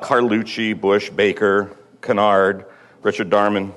[0.00, 2.66] Carlucci, Bush, Baker, Kennard,
[3.02, 3.72] Richard Darman.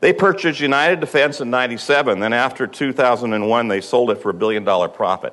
[0.00, 2.18] They purchased United Defense in 97.
[2.18, 5.32] Then after 2001, they sold it for a billion dollar profit.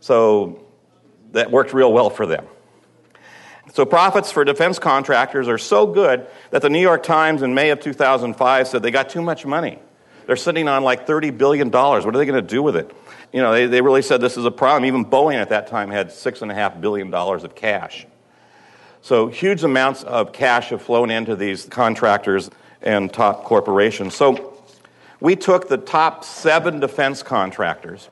[0.00, 0.64] So
[1.32, 2.46] that worked real well for them.
[3.72, 7.70] So profits for defense contractors are so good that the New York Times in May
[7.70, 9.78] of 2005 said they got too much money.
[10.26, 11.70] They're sitting on like $30 billion.
[11.70, 12.94] What are they going to do with it?
[13.32, 14.84] You know, they, they really said this is a problem.
[14.84, 18.06] Even Boeing at that time had $6.5 billion of cash.
[19.02, 22.50] So huge amounts of cash have flown into these contractors
[22.80, 24.14] and top corporations.
[24.14, 24.54] So
[25.20, 28.08] we took the top seven defense contractors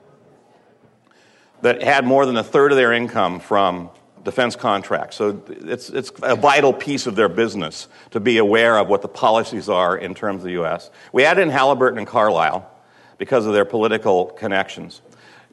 [1.62, 3.90] that had more than a third of their income from
[4.24, 5.16] defense contracts.
[5.16, 9.08] So it's, it's a vital piece of their business to be aware of what the
[9.08, 10.90] policies are in terms of the U.S.
[11.12, 12.68] We added in Halliburton and Carlyle
[13.18, 15.02] because of their political connections.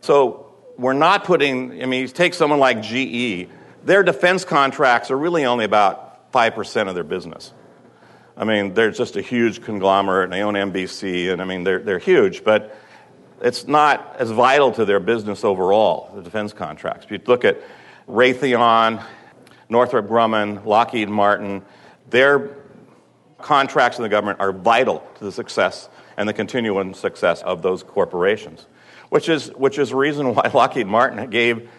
[0.01, 3.49] So we're not putting, I mean, take someone like GE,
[3.83, 7.53] their defense contracts are really only about 5% of their business.
[8.37, 11.79] I mean, they're just a huge conglomerate, and they own NBC, and I mean, they're,
[11.79, 12.75] they're huge, but
[13.41, 17.05] it's not as vital to their business overall, the defense contracts.
[17.05, 17.61] If you look at
[18.09, 19.05] Raytheon,
[19.69, 21.63] Northrop Grumman, Lockheed Martin,
[22.09, 22.57] their
[23.37, 27.83] contracts in the government are vital to the success and the continuing success of those
[27.83, 28.65] corporations,
[29.09, 31.69] which is, which is the reason why Lockheed Martin gave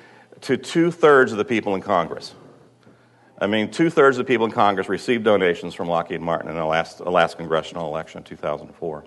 [0.42, 2.34] to two thirds of the people in Congress.
[3.38, 6.56] I mean, two thirds of the people in Congress received donations from Lockheed Martin in
[6.56, 9.04] the last, the last congressional election in 2004.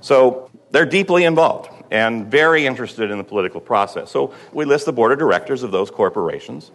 [0.00, 4.10] So they're deeply involved and very interested in the political process.
[4.10, 6.70] So we list the board of directors of those corporations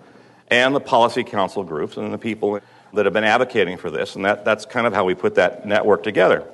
[0.50, 2.60] and the policy council groups and the people
[2.94, 5.66] that have been advocating for this, and that, that's kind of how we put that
[5.66, 6.48] network together.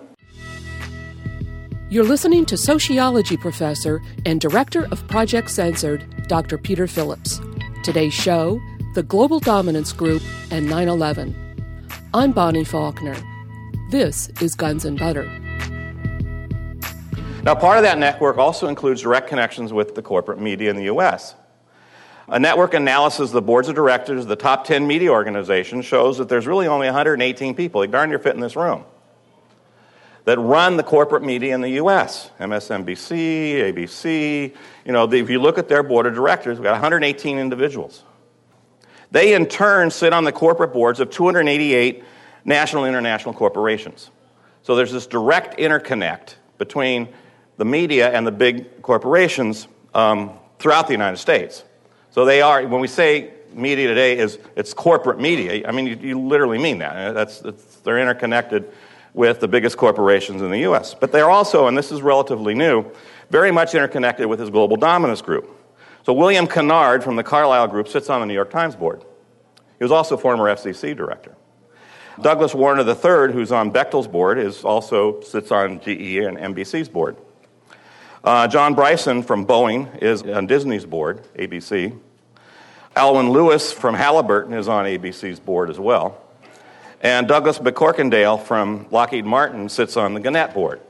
[1.89, 6.57] You're listening to sociology professor and director of Project Censored, Dr.
[6.57, 7.41] Peter Phillips.
[7.83, 8.61] Today's show
[8.93, 11.35] The Global Dominance Group and 9 11.
[12.13, 13.17] I'm Bonnie Faulkner.
[13.89, 15.27] This is Guns and Butter.
[17.43, 20.83] Now, part of that network also includes direct connections with the corporate media in the
[20.83, 21.35] U.S.
[22.27, 26.17] A network analysis of the boards of directors of the top 10 media organizations shows
[26.17, 28.83] that there's really only 118 people, like darn near fit in this room,
[30.25, 32.29] that run the corporate media in the U.S.
[32.41, 34.53] MSNBC, ABC,
[34.85, 38.03] you know, if you look at their board of directors, we've got 118 individuals.
[39.11, 42.03] They, in turn, sit on the corporate boards of 288
[42.43, 44.11] national and international corporations.
[44.61, 47.07] So there's this direct interconnect between
[47.59, 51.65] the media and the big corporations um, throughout the United States.
[52.11, 55.97] So they are, when we say media today is it's corporate media, I mean, you,
[56.01, 57.13] you literally mean that.
[57.13, 57.41] That's,
[57.83, 58.71] they're interconnected
[59.13, 60.93] with the biggest corporations in the U.S.
[60.93, 62.85] But they're also, and this is relatively new,
[63.29, 65.49] very much interconnected with his global dominance group.
[66.05, 69.03] So William Kennard from the Carlyle Group sits on the New York Times board.
[69.77, 71.35] He was also former FCC director.
[72.21, 77.17] Douglas Warner III, who's on Bechtel's board, is also sits on GE and NBC's board.
[78.23, 81.97] Uh, John Bryson from Boeing is on Disney's board, ABC.
[82.95, 86.21] Aylwin Lewis from Halliburton is on ABC's board as well.
[87.01, 90.81] And Douglas McCorkindale from Lockheed Martin sits on the Gannett board.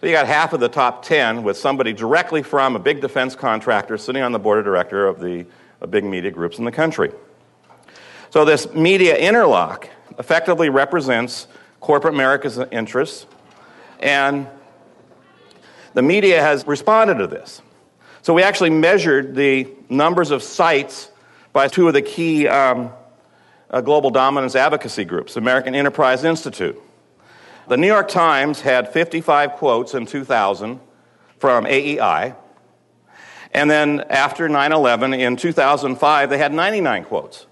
[0.00, 3.34] So you got half of the top 10 with somebody directly from a big defense
[3.34, 5.46] contractor sitting on the board of director of the
[5.80, 7.10] of big media groups in the country.
[8.28, 11.46] So this media interlock effectively represents
[11.80, 13.26] corporate America's interests
[13.98, 14.46] and
[15.94, 17.62] the media has responded to this.
[18.22, 21.10] So we actually measured the numbers of cites
[21.52, 22.92] by two of the key um,
[23.70, 26.80] uh, global dominance advocacy groups, American Enterprise Institute.
[27.68, 30.80] The New York Times had 55 quotes in 2000
[31.38, 32.34] from AEI.
[33.52, 37.46] And then after 9 11 in 2005, they had 99 quotes.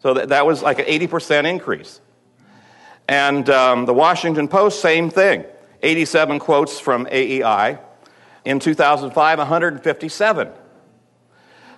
[0.00, 2.00] So that, that was like an 80% increase.
[3.08, 5.44] And um, the Washington Post, same thing.
[5.82, 7.78] 87 quotes from AEI.
[8.44, 10.48] In 2005, 157.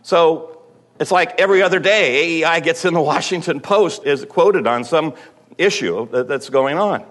[0.02, 0.62] So
[1.00, 5.14] it's like every other day, AEI gets in the Washington Post, is quoted on some
[5.58, 7.04] issue that's going on.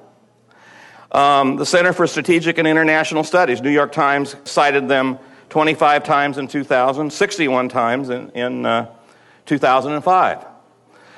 [1.12, 5.18] Um, the Center for Strategic and International Studies, New York Times cited them
[5.50, 8.94] 25 times in 2000, 61 times in, in uh,
[9.48, 10.46] 2005.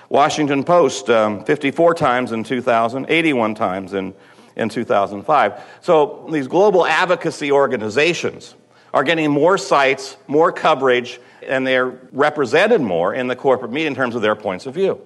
[0.07, 4.13] Washington Post, um, 54 times in 2000, 81 times in
[4.61, 5.61] in 2005.
[5.81, 8.55] So these global advocacy organizations
[8.93, 13.95] are getting more cites, more coverage, and they're represented more in the corporate media in
[13.95, 15.01] terms of their points of view.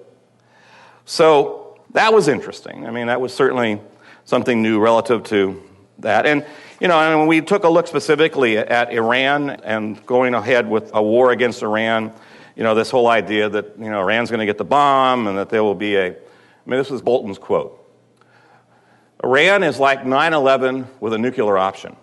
[1.04, 2.86] So that was interesting.
[2.86, 3.80] I mean, that was certainly
[4.24, 5.62] something new relative to
[6.00, 6.26] that.
[6.26, 6.44] And
[6.78, 10.90] You know, and when we took a look specifically at Iran and going ahead with
[10.92, 12.12] a war against Iran,
[12.54, 15.38] you know, this whole idea that, you know, Iran's going to get the bomb and
[15.38, 16.14] that there will be a, I
[16.66, 17.82] mean, this was Bolton's quote.
[19.24, 21.96] Iran is like 9 11 with a nuclear option.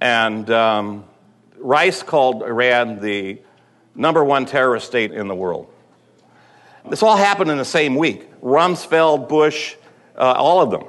[0.00, 1.04] And um,
[1.58, 3.40] Rice called Iran the
[3.94, 5.68] number one terrorist state in the world.
[6.88, 8.40] This all happened in the same week.
[8.40, 9.76] Rumsfeld, Bush,
[10.16, 10.84] uh, all of them.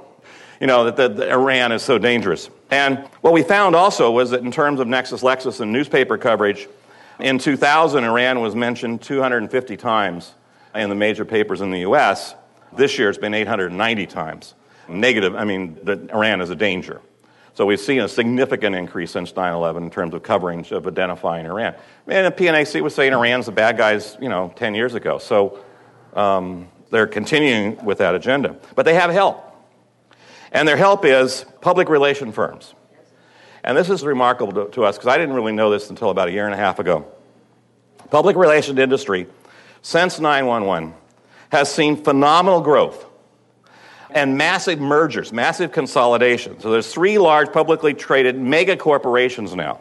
[0.59, 2.49] You know, that, Iran is so dangerous.
[2.69, 6.67] And what we found also was that in terms of Nexis Lexis and newspaper coverage,
[7.19, 10.33] in 2000, Iran was mentioned 250 times
[10.73, 12.35] in the major papers in the US.
[12.73, 14.53] This year it's been 890 times.
[14.91, 17.01] Negative, I mean, that Iran is a danger.
[17.53, 21.45] So we've seen a significant increase since 9 11 in terms of coverage of identifying
[21.45, 21.75] Iran.
[22.07, 25.17] And the PNAC was saying Iran's the bad guys, you know, 10 years ago.
[25.17, 25.59] So
[26.13, 28.57] um, they're continuing with that agenda.
[28.75, 29.47] But they have help.
[30.51, 32.73] And their help is public relation firms.
[33.63, 36.29] And this is remarkable to, to us because I didn't really know this until about
[36.29, 37.05] a year and a half ago.
[38.09, 39.27] Public relation industry,
[39.81, 40.93] since 911,
[41.51, 43.05] has seen phenomenal growth
[44.13, 46.59] and massive mergers, massive consolidation.
[46.59, 49.79] So there's three large publicly traded mega corporations now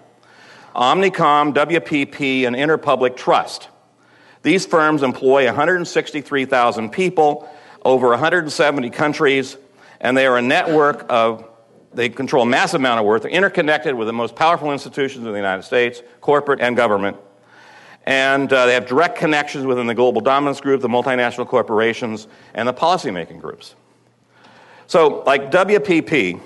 [0.74, 3.68] Omnicom, WPP, and Interpublic Trust.
[4.42, 7.48] These firms employ 163,000 people
[7.84, 9.56] over 170 countries,
[10.00, 11.44] and they are a network of,
[11.92, 13.22] they control a massive amount of work.
[13.22, 17.16] They're interconnected with the most powerful institutions in the United States, corporate and government.
[18.04, 22.66] And uh, they have direct connections within the global dominance group, the multinational corporations, and
[22.66, 23.74] the policymaking groups.
[24.91, 26.41] So, like WPP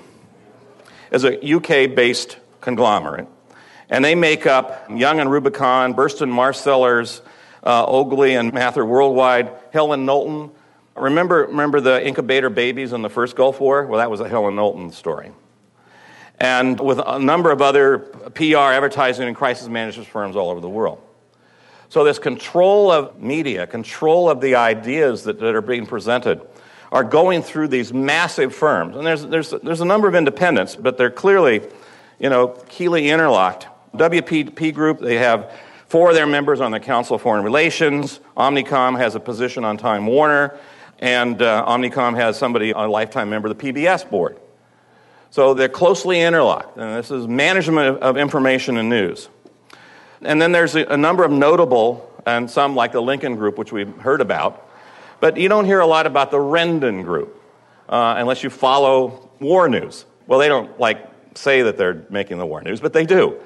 [1.09, 3.27] is a UK based conglomerate,
[3.89, 7.21] and they make up Young and Rubicam, Burston Marsalis,
[7.63, 10.51] uh, and Mather Worldwide, Hill and Knowlton.
[10.95, 13.87] Remember, remember the incubator babies in the first Gulf War?
[13.87, 15.31] Well, that was a Hill and Knowlton story.
[16.39, 20.69] And with a number of other PR, advertising, and crisis management firms all over the
[20.69, 21.01] world.
[21.89, 26.41] So, this control of media, control of the ideas that, that are being presented,
[26.95, 28.95] are going through these massive firms.
[28.95, 31.61] And there's, there's, there's a number of independents, but they're clearly,
[32.19, 33.67] you know, keenly interlocked.
[33.95, 35.51] WPP Group, they have
[35.87, 38.21] four of their members on the Council of Foreign Relations.
[38.37, 40.57] Omnicom has a position on Time Warner,
[40.99, 44.39] and uh, Omnicom has somebody, a lifetime member of the PBS board.
[45.31, 49.27] So they're closely interlocked, and this is management of, of information and news.
[50.21, 53.73] And then there's a, a number of notable, and some like the Lincoln Group, which
[53.73, 54.61] we've heard about,
[55.19, 57.41] but you don't hear a lot about the Rendon Group
[57.89, 60.05] uh, unless you follow war news.
[60.27, 61.05] Well, they don't like
[61.37, 63.39] say that they're making the war news, but they do.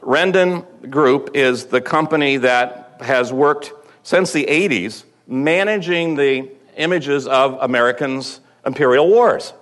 [0.00, 7.58] Rendon Group is the company that has worked since the 80s managing the images of
[7.60, 9.52] Americans' imperial wars.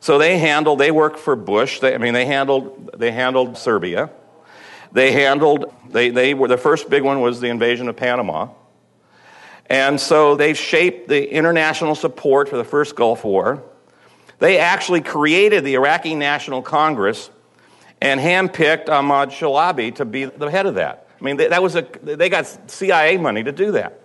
[0.00, 1.80] So they handled, they worked for Bush.
[1.80, 4.10] They, I mean, they handled, they handled Serbia.
[4.92, 8.48] They handled, they, they were, the first big one was the invasion of Panama.
[9.68, 13.62] And so they shaped the international support for the first Gulf War.
[14.38, 17.30] They actually created the Iraqi National Congress
[18.00, 21.08] and handpicked Ahmad Chalabi to be the head of that.
[21.20, 24.00] I mean, that was a, they got CIA money to do that.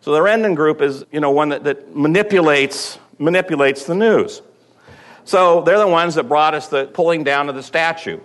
[0.00, 4.42] So the Rendon Group is, you know, one that, that manipulates, manipulates the news.
[5.24, 8.20] So they're the ones that brought us the pulling down of the statue.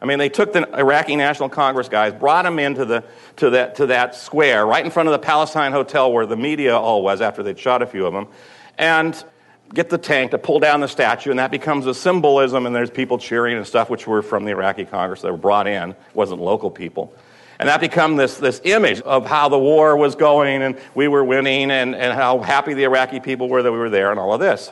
[0.00, 3.04] I mean, they took the Iraqi National Congress guys, brought them into the,
[3.36, 6.76] to, that, to that square right in front of the Palestine Hotel where the media
[6.76, 8.28] all was after they'd shot a few of them,
[8.76, 9.24] and
[9.72, 12.90] get the tank to pull down the statue, and that becomes a symbolism, and there's
[12.90, 15.96] people cheering and stuff, which were from the Iraqi Congress that were brought in, it
[16.14, 17.12] wasn't local people.
[17.58, 21.24] And that became this, this image of how the war was going, and we were
[21.24, 24.34] winning, and, and how happy the Iraqi people were that we were there, and all
[24.34, 24.70] of this.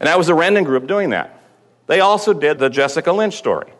[0.00, 1.38] And that was the Rendon Group doing that.
[1.86, 3.72] They also did the Jessica Lynch story.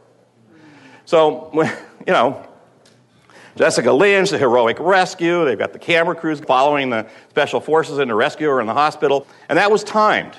[1.04, 1.50] So,
[2.06, 2.46] you know,
[3.56, 8.08] Jessica Lynch, the heroic rescue, they've got the camera crews following the special forces in
[8.08, 10.34] to rescue her in the hospital, and that was timed.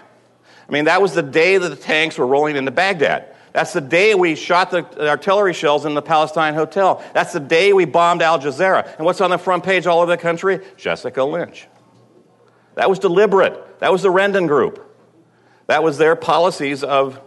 [0.68, 3.36] I mean, that was the day that the tanks were rolling into Baghdad.
[3.52, 7.04] That's the day we shot the artillery shells in the Palestine Hotel.
[7.14, 8.98] That's the day we bombed Al Jazeera.
[8.98, 10.60] And what's on the front page all over the country?
[10.76, 11.68] Jessica Lynch.
[12.74, 13.80] That was deliberate.
[13.80, 14.90] That was the Rendon Group.
[15.68, 17.22] That was their policies of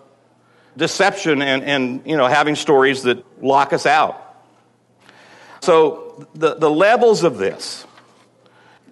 [0.77, 4.23] deception and, and you know, having stories that lock us out.
[5.61, 7.87] So, the, the levels of this,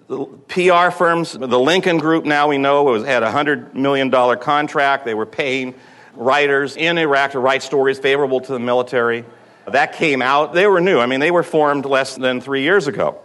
[0.09, 5.05] the PR firms, the Lincoln Group now we know was, had a $100 million contract.
[5.05, 5.74] They were paying
[6.14, 9.24] writers in Iraq to write stories favorable to the military.
[9.66, 10.53] That came out.
[10.53, 10.99] They were new.
[11.01, 13.20] I mean, they were formed less than three years ago.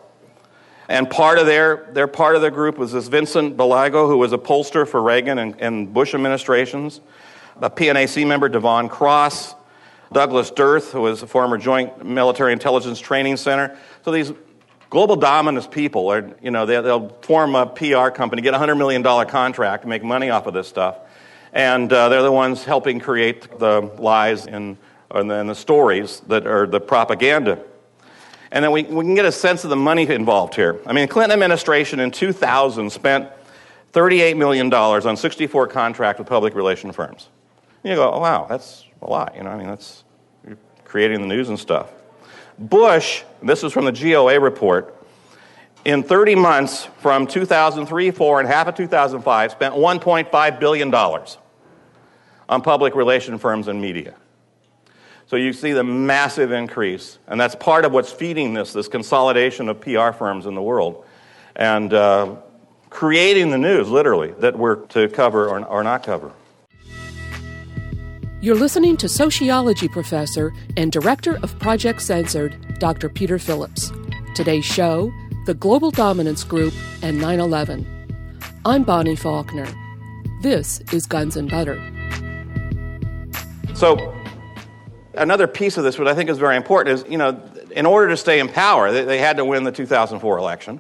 [0.88, 4.34] And part of their, their part of their group was this Vincent Breglio, who was
[4.34, 7.02] a pollster for Reagan and, and Bush administrations.
[7.62, 9.56] A PNAC member, Devon Cross,
[10.12, 13.78] Douglas Dearth, who was a former Joint Military Intelligence Training Center.
[14.04, 14.32] So these
[14.90, 18.78] global dominance people are, you know, they, will form a PR company, get a $100
[18.78, 20.98] million contract, make money off of this stuff.
[21.54, 24.78] And uh, they're the ones helping create the lies and,
[25.12, 27.64] and the stories that are the propaganda.
[28.52, 30.80] And then we, we can get a sense of the money involved here.
[30.86, 33.30] I mean, the Clinton administration in 2000 spent
[33.94, 37.30] $38 million on 64 contracts with public relation firms.
[37.84, 39.36] You go, oh, wow, that's a lot.
[39.36, 40.04] You know, I mean, that's
[40.84, 41.92] creating the news and stuff.
[42.58, 44.96] Bush, this is from the GOA report,
[45.86, 52.96] in 30 months from 2003, 4, and half of 2005, spent $1.5 billion on public
[52.96, 54.16] relation firms and media.
[55.28, 59.70] So you see the massive increase, and that's part of what's feeding this, this consolidation
[59.70, 61.06] of PR firms in the world.
[61.56, 62.38] And uh,
[62.90, 66.34] creating the news, literally, that we're to cover or, or not cover.
[68.42, 73.10] You're listening to sociology professor and director of Project Censored, Dr.
[73.10, 73.92] Peter Phillips.
[74.34, 75.12] Today's show
[75.46, 78.40] The Global Dominance Group and 9 11.
[78.64, 79.68] I'm Bonnie Faulkner.
[80.42, 81.76] This is Guns and Butter.
[83.74, 84.16] So,
[85.16, 88.08] another piece of this, what I think is very important, is you know, in order
[88.08, 90.80] to stay in power, they, they had to win the 2004 election.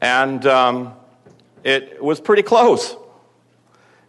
[0.00, 0.94] And um,
[1.64, 2.94] it was pretty close.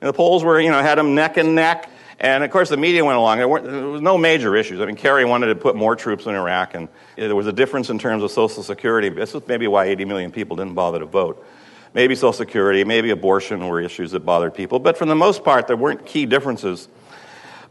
[0.02, 1.90] And the polls were, you know, had them neck and neck.
[2.20, 3.38] And of course, the media went along.
[3.38, 4.82] There, there, was no major issues.
[4.82, 7.90] I mean, Kerry wanted to put more troops in Iraq, and there was a difference
[7.90, 9.10] in terms of Social Security.
[9.10, 11.46] This is maybe why 80 million people didn't bother to vote.
[11.94, 14.80] Maybe Social Security, maybe abortion were issues that bothered people.
[14.80, 16.90] But for the most part, there weren't key differences.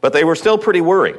[0.00, 1.18] But they were still pretty worried.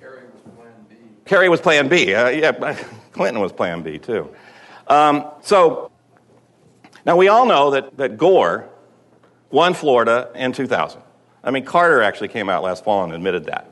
[0.00, 0.96] Kerry was Plan B.
[1.24, 2.14] Kerry was Plan B.
[2.14, 2.76] Uh, yeah,
[3.12, 4.34] Clinton was Plan B, too.
[4.88, 5.90] Um, so
[7.08, 8.68] now, we all know that, that Gore
[9.50, 11.00] won Florida in 2000.
[11.42, 13.70] I mean, Carter actually came out last fall and admitted that.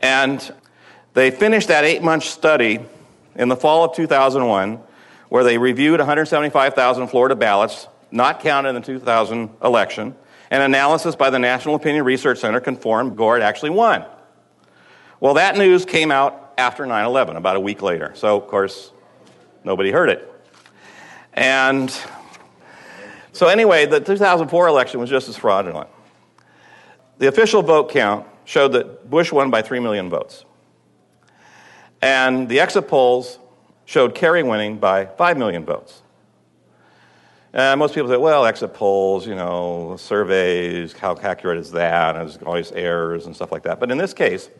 [0.00, 0.54] And
[1.14, 2.80] they finished that eight month study
[3.34, 4.80] in the fall of 2001,
[5.28, 10.14] where they reviewed 175,000 Florida ballots, not counted in the 2000 election,
[10.50, 14.04] and analysis by the National Opinion Research Center confirmed Gore had actually won.
[15.20, 18.12] Well, that news came out after 9 11, about a week later.
[18.14, 18.90] So, of course,
[19.64, 20.28] nobody heard it.
[21.32, 21.96] And
[23.32, 25.88] so, anyway, the 2004 election was just as fraudulent.
[27.22, 30.44] The official vote count showed that Bush won by 3 million votes.
[32.02, 33.38] And the exit polls
[33.84, 36.02] showed Kerry winning by 5 million votes.
[37.52, 42.16] And most people say, well, exit polls, you know, surveys, how accurate is that?
[42.16, 43.78] And there's always errors and stuff like that.
[43.78, 44.50] But in this case,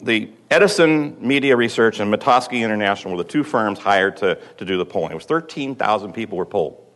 [0.00, 4.78] the Edison Media Research and Mitofsky International were the two firms hired to, to do
[4.78, 5.10] the polling.
[5.10, 6.86] It was 13,000 people were polled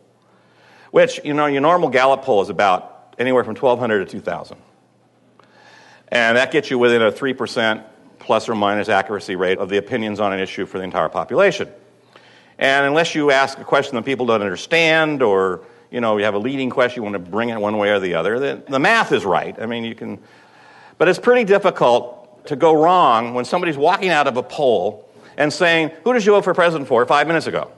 [0.91, 4.55] which, you know, your normal Gallup poll is about anywhere from 1,200 to 2,000.
[6.15, 7.83] And that gets you within a 3%
[8.19, 11.67] plus or minus accuracy rate of the opinions on an issue for the entire population.
[12.57, 16.33] And unless you ask a question that people don't understand or you know, you have
[16.33, 18.79] a leading question, you want to bring it one way or the other, the, the
[18.79, 19.59] math is right.
[19.59, 20.17] I mean, you can,
[20.97, 25.51] but it's pretty difficult to go wrong when somebody's walking out of a poll and
[25.51, 27.73] saying, Who did you vote for president for five minutes ago?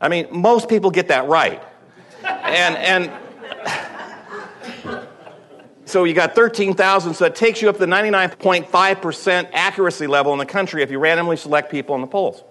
[0.00, 1.62] I mean, most people get that right
[2.24, 3.12] and, and
[5.94, 10.40] so you got 13,000, so that takes you up to the 99.5% accuracy level in
[10.40, 12.42] the country if you randomly select people in the polls.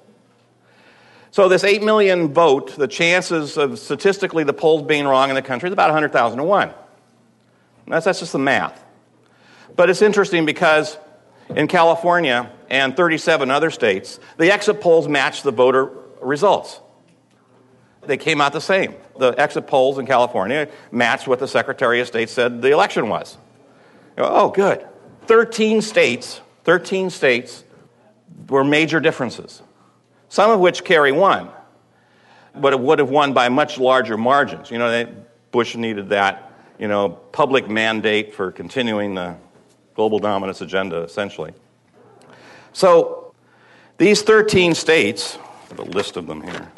[1.31, 5.41] So this 8 million vote, the chances of statistically the polls being wrong in the
[5.41, 6.73] country is about 100,000 to 1.
[7.87, 8.81] That's, that's just the math.
[9.75, 10.97] But it's interesting because
[11.49, 15.91] in California and 37 other states, the exit polls match the voter
[16.21, 16.79] results.
[18.05, 18.95] They came out the same.
[19.17, 23.37] The exit polls in California matched what the Secretary of State said the election was.
[24.17, 24.85] oh, good.
[25.25, 27.63] 13 states, 13 states
[28.49, 29.61] were major differences,
[30.29, 31.49] some of which Kerry won,
[32.55, 34.69] but it would have won by much larger margins.
[34.69, 35.07] You know,
[35.51, 39.35] Bush needed that, you know, public mandate for continuing the
[39.95, 41.53] global dominance agenda, essentially.
[42.73, 43.33] So
[43.97, 46.71] these 13 states, I have a list of them here.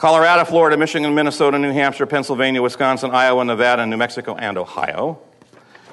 [0.00, 5.18] Colorado, Florida, Michigan, Minnesota, New Hampshire, Pennsylvania, Wisconsin, Iowa, Nevada, New Mexico, and Ohio.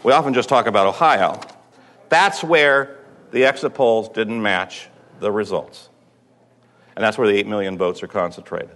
[0.01, 1.41] We often just talk about Ohio.
[2.07, 2.99] That's where
[3.31, 4.87] the exit polls didn't match
[5.19, 5.89] the results.
[6.95, 8.69] And that's where the 8 million votes are concentrated.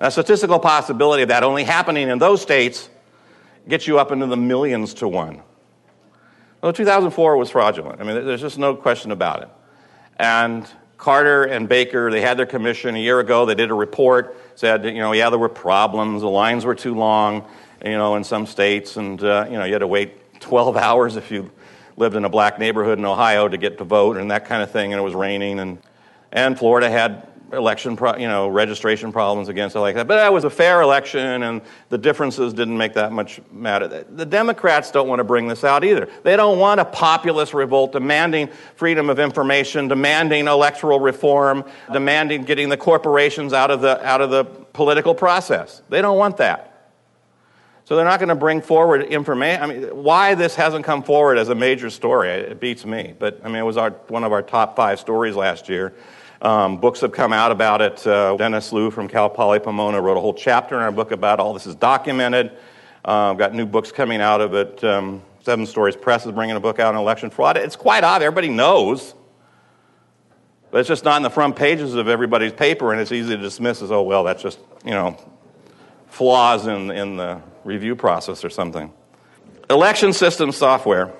[0.00, 2.88] Now, statistical possibility of that only happening in those states
[3.68, 5.42] gets you up into the millions to one.
[6.62, 8.00] Well, 2004 was fraudulent.
[8.00, 9.50] I mean, there's just no question about it.
[10.16, 10.66] And
[10.96, 13.44] Carter and Baker, they had their commission a year ago.
[13.44, 16.20] They did a report said, you know, yeah, there were problems.
[16.20, 17.46] The lines were too long,
[17.84, 21.14] you know, in some states, and, uh, you know, you had to wait 12 hours
[21.14, 21.48] if you
[21.96, 24.72] lived in a black neighborhood in Ohio to get to vote and that kind of
[24.72, 25.60] thing, and it was raining.
[25.60, 25.78] And,
[26.32, 30.06] and Florida had election, pro, you know, registration problems against it like that.
[30.06, 33.88] But that was a fair election, and the differences didn't make that much matter.
[33.88, 36.08] The Democrats don't want to bring this out either.
[36.22, 42.68] They don't want a populist revolt demanding freedom of information, demanding electoral reform, demanding getting
[42.68, 45.82] the corporations out of the out of the political process.
[45.88, 46.68] They don't want that.
[47.88, 49.62] So they're not going to bring forward information.
[49.62, 53.14] I mean, why this hasn't come forward as a major story, it beats me.
[53.18, 55.94] But I mean, it was our, one of our top five stories last year.
[56.40, 58.06] Um, books have come out about it.
[58.06, 61.40] Uh, Dennis Loo from Cal Poly Pomona wrote a whole chapter in our book about
[61.40, 62.52] all this is documented.
[63.04, 64.82] Uh, got new books coming out of it.
[64.84, 67.56] Um, Seven Stories Press is bringing a book out on election fraud.
[67.56, 68.26] It's quite obvious.
[68.26, 69.14] Everybody knows.
[70.70, 73.42] But it's just not in the front pages of everybody's paper, and it's easy to
[73.42, 75.16] dismiss as, oh, well, that's just, you know,
[76.08, 78.92] flaws in, in the review process or something.
[79.70, 81.12] Election system software,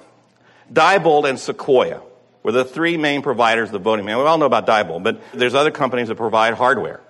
[0.73, 2.03] Diebold and Sequoia
[2.49, 4.17] were the three main providers of the voting machine.
[4.21, 7.03] We all know about Diebold, but there's other companies that provide hardware,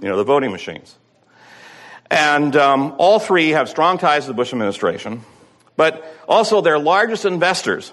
[0.00, 0.98] you know, the voting machines.
[2.10, 5.22] And um, all three have strong ties to the Bush administration,
[5.76, 7.92] but also their largest investors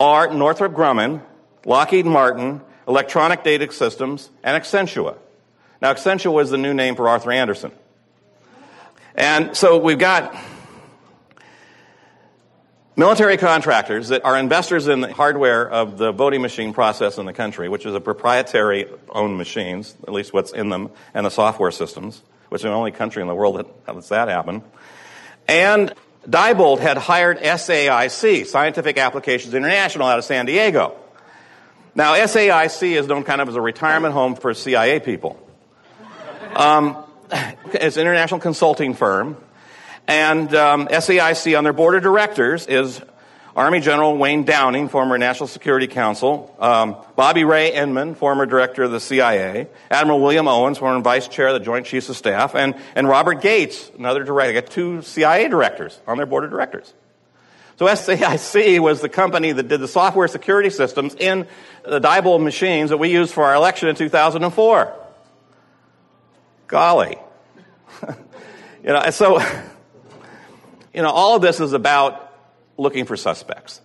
[0.00, 1.22] are Northrop Grumman,
[1.64, 5.16] Lockheed Martin, Electronic Data Systems, and Accenture.
[5.80, 7.70] Now, Accenture was the new name for Arthur Andersen.
[9.14, 10.34] And so we've got
[12.96, 17.32] military contractors that are investors in the hardware of the voting machine process in the
[17.32, 21.70] country, which is a proprietary owned machines, at least what's in them, and the software
[21.70, 24.62] systems, which is the only country in the world that lets that happen.
[25.48, 25.92] And
[26.28, 30.96] Diebold had hired SAIC, Scientific Applications International, out of San Diego.
[31.94, 35.38] Now, SAIC is known kind of as a retirement home for CIA people.
[36.54, 36.96] Um,
[37.72, 39.36] it's an international consulting firm.
[40.06, 43.00] And um, SAIC on their board of directors is
[43.56, 48.90] Army General Wayne Downing, former National Security Council, um, Bobby Ray Inman, former director of
[48.90, 52.74] the CIA, Admiral William Owens, former vice chair of the Joint Chiefs of Staff, and,
[52.96, 54.52] and Robert Gates, another director.
[54.52, 56.92] They got two CIA directors on their board of directors.
[57.76, 61.46] So SAIC was the company that did the software security systems in
[61.84, 64.94] the Diebold machines that we used for our election in 2004.
[66.66, 67.16] Golly.
[68.82, 69.40] you know, so,
[70.94, 72.32] you know, all of this is about
[72.76, 73.80] looking for suspects.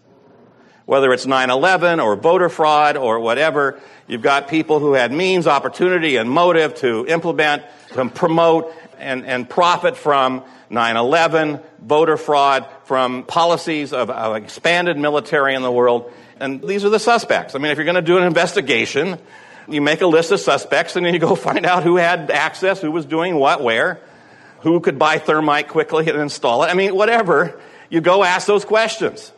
[0.86, 5.48] Whether it's 9 11 or voter fraud or whatever, you've got people who had means,
[5.48, 12.68] opportunity, and motive to implement, to promote, and, and profit from 9 11, voter fraud,
[12.86, 16.12] from policies of, of expanded military in the world.
[16.40, 17.56] And these are the suspects.
[17.56, 19.20] I mean, if you're going to do an investigation,
[19.68, 22.82] you make a list of suspects and then you go find out who had access,
[22.82, 24.00] who was doing what, where,
[24.62, 26.68] who could buy thermite quickly and install it.
[26.68, 27.60] I mean, whatever.
[27.90, 29.32] You go ask those questions.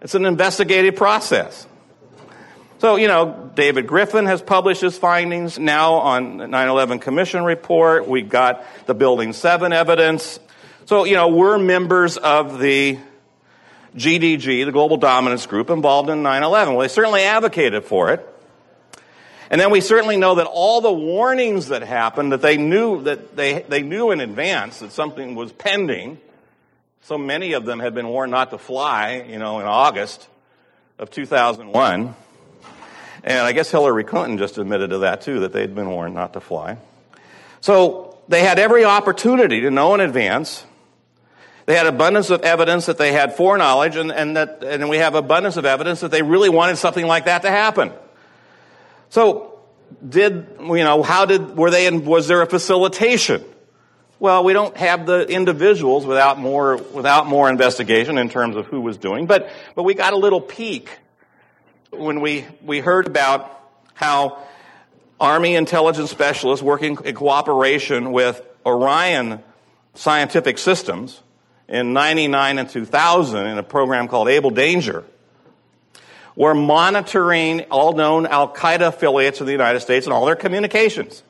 [0.00, 1.66] It's an investigative process.
[2.78, 8.06] So, you know, David Griffin has published his findings now on the 9-11 Commission report.
[8.06, 10.38] We've got the Building 7 evidence.
[10.84, 12.98] So, you know, we're members of the
[13.96, 16.68] GDG, the Global Dominance Group, involved in 9-11.
[16.68, 18.28] Well, they certainly advocated for it.
[19.50, 23.36] And then we certainly know that all the warnings that happened, that they knew that
[23.36, 26.18] they, they knew in advance that something was pending.
[27.02, 30.28] So many of them had been warned not to fly, you know, in August
[30.98, 32.14] of 2001.
[33.22, 36.32] And I guess Hillary Clinton just admitted to that too, that they'd been warned not
[36.32, 36.78] to fly.
[37.60, 40.64] So they had every opportunity to know in advance.
[41.66, 45.16] They had abundance of evidence that they had foreknowledge, and, and that, and we have
[45.16, 47.92] abundance of evidence that they really wanted something like that to happen.
[49.08, 49.58] So,
[50.06, 53.44] did, you know, how did, were they in, was there a facilitation?
[54.18, 58.80] Well, we don't have the individuals without more, without more investigation in terms of who
[58.80, 60.90] was doing, but, but we got a little peek
[61.90, 63.52] when we, we heard about
[63.94, 64.42] how
[65.20, 69.42] Army intelligence specialists working in cooperation with Orion
[69.94, 71.22] Scientific Systems
[71.68, 75.04] in 99 and 2000 in a program called Able Danger
[76.36, 81.22] were monitoring all known Al Qaeda affiliates of the United States and all their communications.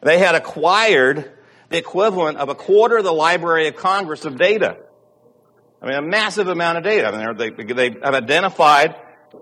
[0.00, 1.30] They had acquired
[1.68, 4.76] the equivalent of a quarter of the Library of Congress of data.
[5.82, 7.08] I mean, a massive amount of data.
[7.08, 8.96] I mean, they, they have identified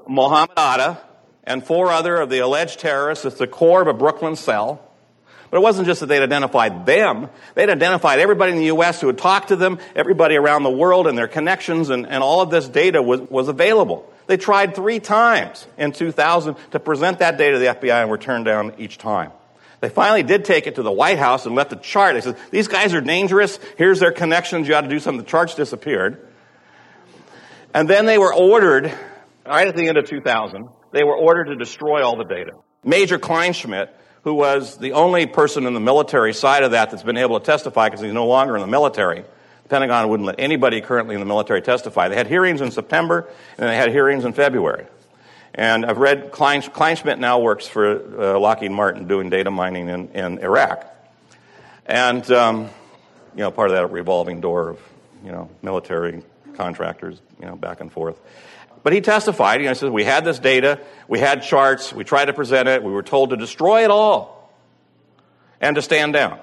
[0.07, 0.99] Mohammed Atta
[1.45, 4.85] and four other of the alleged terrorists as the core of a Brooklyn cell.
[5.51, 7.31] But it wasn't just that they'd identified them.
[7.55, 9.01] They'd identified everybody in the U.S.
[9.01, 12.43] who had talked to them, everybody around the world and their connections, and, and all
[12.43, 14.13] of this data was, was available.
[14.29, 18.19] They tried three times in 2000 to present that data to the FBI and were
[18.19, 19.33] turned down each time.
[19.81, 22.15] They finally did take it to the White House and left a chart.
[22.15, 23.59] They said, these guys are dangerous.
[23.79, 24.69] Here's their connections.
[24.69, 25.25] You ought to do something.
[25.25, 26.29] The charts disappeared.
[27.73, 28.93] And then they were ordered,
[29.47, 32.53] right at the end of 2000, they were ordered to destroy all the data.
[32.85, 33.89] Major Kleinsmith,
[34.25, 37.47] who was the only person in the military side of that that's been able to
[37.47, 39.25] testify because he's no longer in the military,
[39.69, 42.09] Pentagon wouldn't let anybody currently in the military testify.
[42.09, 44.87] They had hearings in September and they had hearings in February.
[45.55, 50.09] And I've read Klein, Kleinsmith now works for uh, Lockheed Martin doing data mining in,
[50.11, 50.87] in Iraq.
[51.87, 52.71] And, um,
[53.35, 54.81] you know, part of that revolving door of,
[55.25, 56.23] you know, military
[56.55, 58.21] contractors, you know, back and forth.
[58.83, 62.27] But he testified, you know, he we had this data, we had charts, we tried
[62.27, 64.53] to present it, we were told to destroy it all
[65.61, 66.39] and to stand down.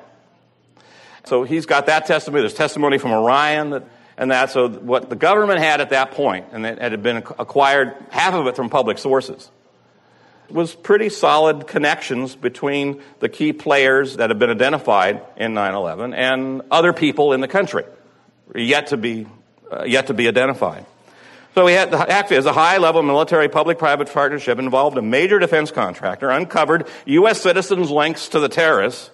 [1.25, 2.41] So he's got that testimony.
[2.41, 3.83] There's testimony from Orion that,
[4.17, 4.51] and that.
[4.51, 8.47] So what the government had at that point, and it had been acquired half of
[8.47, 9.49] it from public sources,
[10.49, 16.61] was pretty solid connections between the key players that have been identified in 9/11 and
[16.69, 17.83] other people in the country,
[18.53, 19.25] yet to be
[19.71, 20.85] uh, yet to be identified.
[21.55, 26.29] So we had ACFI as a high-level military public-private partnership involved a major defense contractor,
[26.29, 27.39] uncovered U.S.
[27.39, 29.09] citizens' links to the terrorists,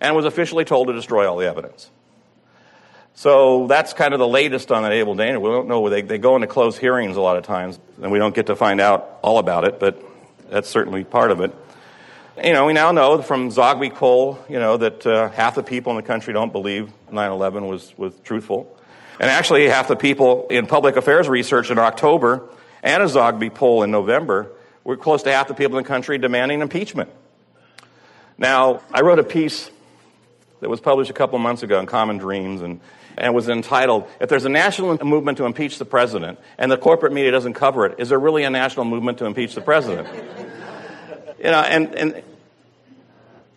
[0.00, 1.90] and was officially told to destroy all the evidence.
[3.14, 5.40] So that's kind of the latest on that Able Danger.
[5.40, 5.88] We don't know.
[5.88, 8.56] They, they go into closed hearings a lot of times, and we don't get to
[8.56, 10.02] find out all about it, but
[10.50, 11.54] that's certainly part of it.
[12.44, 15.92] You know, we now know from Zogby poll, you know, that uh, half the people
[15.92, 18.76] in the country don't believe 9-11 was, was truthful.
[19.18, 22.46] And actually, half the people in public affairs research in October
[22.82, 24.52] and a Zogby poll in November
[24.84, 27.08] were close to half the people in the country demanding impeachment.
[28.36, 29.70] Now, I wrote a piece
[30.60, 32.80] that was published a couple months ago in Common Dreams and,
[33.16, 37.12] and was entitled, If There's a National Movement to Impeach the President and the corporate
[37.12, 40.08] media doesn't cover it, is there really a national movement to impeach the President?
[41.38, 42.22] you know, and, and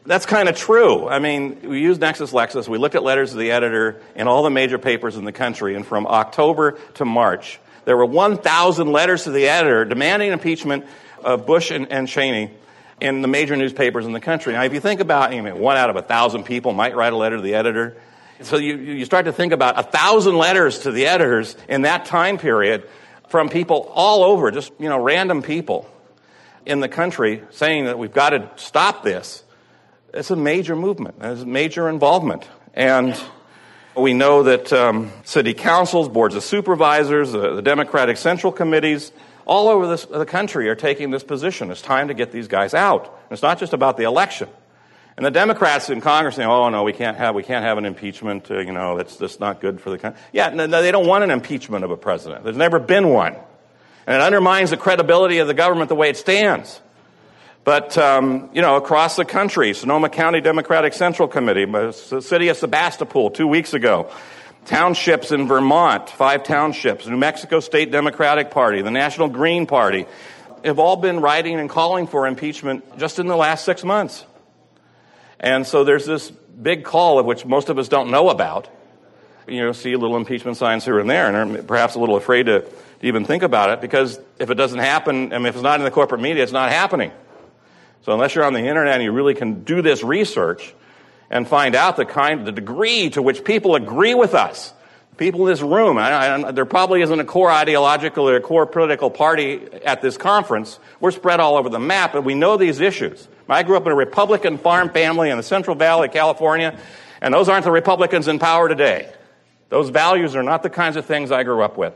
[0.05, 1.07] that's kind of true.
[1.07, 2.67] I mean, we used LexisNexis.
[2.67, 5.75] We looked at letters to the editor in all the major papers in the country,
[5.75, 10.85] and from October to March, there were 1,000 letters to the editor demanding impeachment
[11.23, 12.51] of Bush and, and Cheney
[13.01, 14.53] in the major newspapers in the country.
[14.53, 17.13] Now, if you think about, you know, one out of a thousand people might write
[17.13, 17.97] a letter to the editor.
[18.41, 22.05] So you, you start to think about a thousand letters to the editors in that
[22.05, 22.87] time period
[23.27, 25.89] from people all over, just, you know, random people
[26.65, 29.43] in the country saying that we've got to stop this.
[30.13, 31.15] It's a major movement.
[31.21, 32.47] It's major involvement.
[32.73, 33.19] And
[33.95, 39.11] we know that um, city councils, boards of supervisors, uh, the Democratic Central Committees,
[39.49, 41.71] all over this, the country are taking this position.
[41.71, 43.05] It's time to get these guys out.
[43.05, 44.47] And it's not just about the election.
[45.17, 47.83] And the Democrats in Congress say, "Oh no, we can't have we can't have an
[47.83, 48.49] impeachment.
[48.49, 51.23] Uh, you know, that's that's not good for the country." Yeah, no, they don't want
[51.25, 52.43] an impeachment of a president.
[52.45, 53.35] There's never been one,
[54.07, 56.79] and it undermines the credibility of the government the way it stands.
[57.65, 62.55] But um, you know, across the country, Sonoma County Democratic Central Committee, the city of
[62.55, 64.09] Sebastopol, two weeks ago,
[64.65, 70.05] townships in Vermont, five townships, New Mexico State Democratic Party, the National Green Party,
[70.63, 74.25] have all been writing and calling for impeachment just in the last six months.
[75.39, 78.69] And so there's this big call of which most of us don't know about.
[79.47, 82.45] You know, see little impeachment signs here and there, and are perhaps a little afraid
[82.47, 82.69] to, to
[83.01, 85.85] even think about it because if it doesn't happen, I mean, if it's not in
[85.85, 87.11] the corporate media, it's not happening.
[88.03, 90.73] So unless you're on the internet and you really can do this research,
[91.29, 94.73] and find out the kind, the degree to which people agree with us.
[95.17, 98.65] People in this room, I, I, there probably isn't a core ideological or a core
[98.65, 100.79] political party at this conference.
[101.01, 103.27] We're spread all over the map, and we know these issues.
[103.49, 106.79] I grew up in a Republican farm family in the Central Valley of California,
[107.19, 109.11] and those aren't the Republicans in power today.
[109.67, 111.93] Those values are not the kinds of things I grew up with.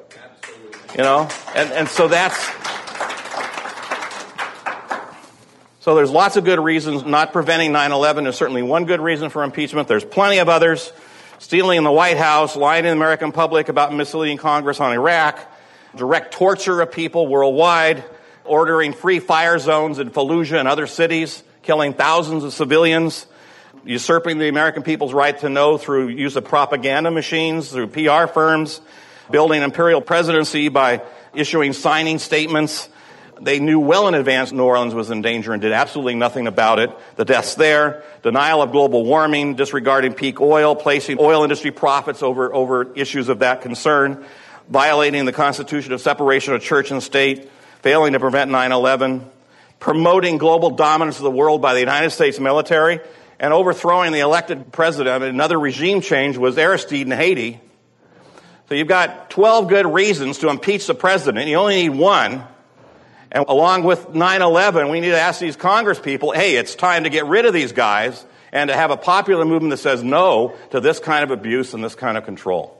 [0.98, 1.30] You know?
[1.56, 2.38] And, and so that's,
[5.84, 7.04] So there's lots of good reasons.
[7.04, 9.90] Not preventing 9-11 is certainly one good reason for impeachment.
[9.90, 10.94] There's plenty of others.
[11.40, 15.46] Stealing in the White House, lying to the American public about misleading Congress on Iraq,
[15.94, 18.02] direct torture of people worldwide,
[18.46, 23.26] ordering free fire zones in Fallujah and other cities, killing thousands of civilians,
[23.84, 28.80] usurping the American people's right to know through use of propaganda machines, through PR firms,
[29.30, 31.02] building imperial presidency by
[31.34, 32.88] issuing signing statements
[33.42, 36.80] they knew well in advance New Orleans was in danger and did absolutely nothing about
[36.80, 36.92] it.
[37.16, 42.54] The deaths there, denial of global warming, disregarding peak oil, placing oil industry profits over,
[42.54, 44.26] over issues of that concern,
[44.70, 47.50] violating the Constitution of separation of church and state,
[47.82, 49.26] failing to prevent 9-11,
[49.80, 53.00] promoting global dominance of the world by the United States military,
[53.40, 55.24] and overthrowing the elected president.
[55.24, 57.60] Another regime change was Aristide in Haiti.
[58.70, 61.48] So you've got 12 good reasons to impeach the president.
[61.48, 62.48] You only need one.
[63.34, 67.10] And along with 9-11, we need to ask these Congress people, hey, it's time to
[67.10, 70.80] get rid of these guys and to have a popular movement that says no to
[70.80, 72.80] this kind of abuse and this kind of control.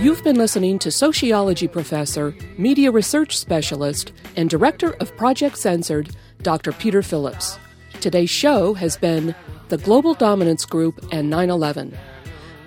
[0.00, 6.72] You've been listening to sociology professor, media research specialist, and director of Project Censored, Dr.
[6.72, 7.58] Peter Phillips.
[8.00, 9.34] Today's show has been
[9.70, 11.98] The Global Dominance Group and 9 11.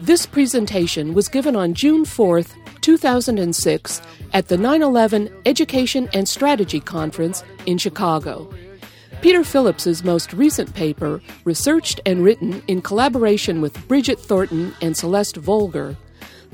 [0.01, 2.41] This presentation was given on June 4,
[2.81, 4.01] 2006,
[4.33, 8.53] at the 9 11 Education and Strategy Conference in Chicago.
[9.21, 15.37] Peter Phillips's most recent paper, researched and written in collaboration with Bridget Thornton and Celeste
[15.37, 15.95] Vogler,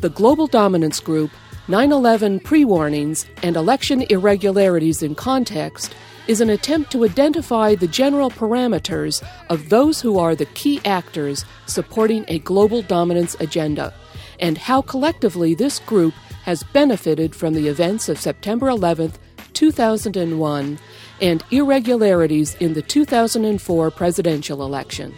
[0.02, 1.32] the Global Dominance Group,
[1.68, 5.96] 9 11 Pre Warnings, and Election Irregularities in Context,
[6.28, 11.46] is an attempt to identify the general parameters of those who are the key actors
[11.66, 13.94] supporting a global dominance agenda,
[14.40, 16.14] and how collectively this group
[16.44, 19.14] has benefited from the events of September 11,
[19.54, 20.80] 2001,
[21.22, 25.14] and irregularities in the 2004 presidential election.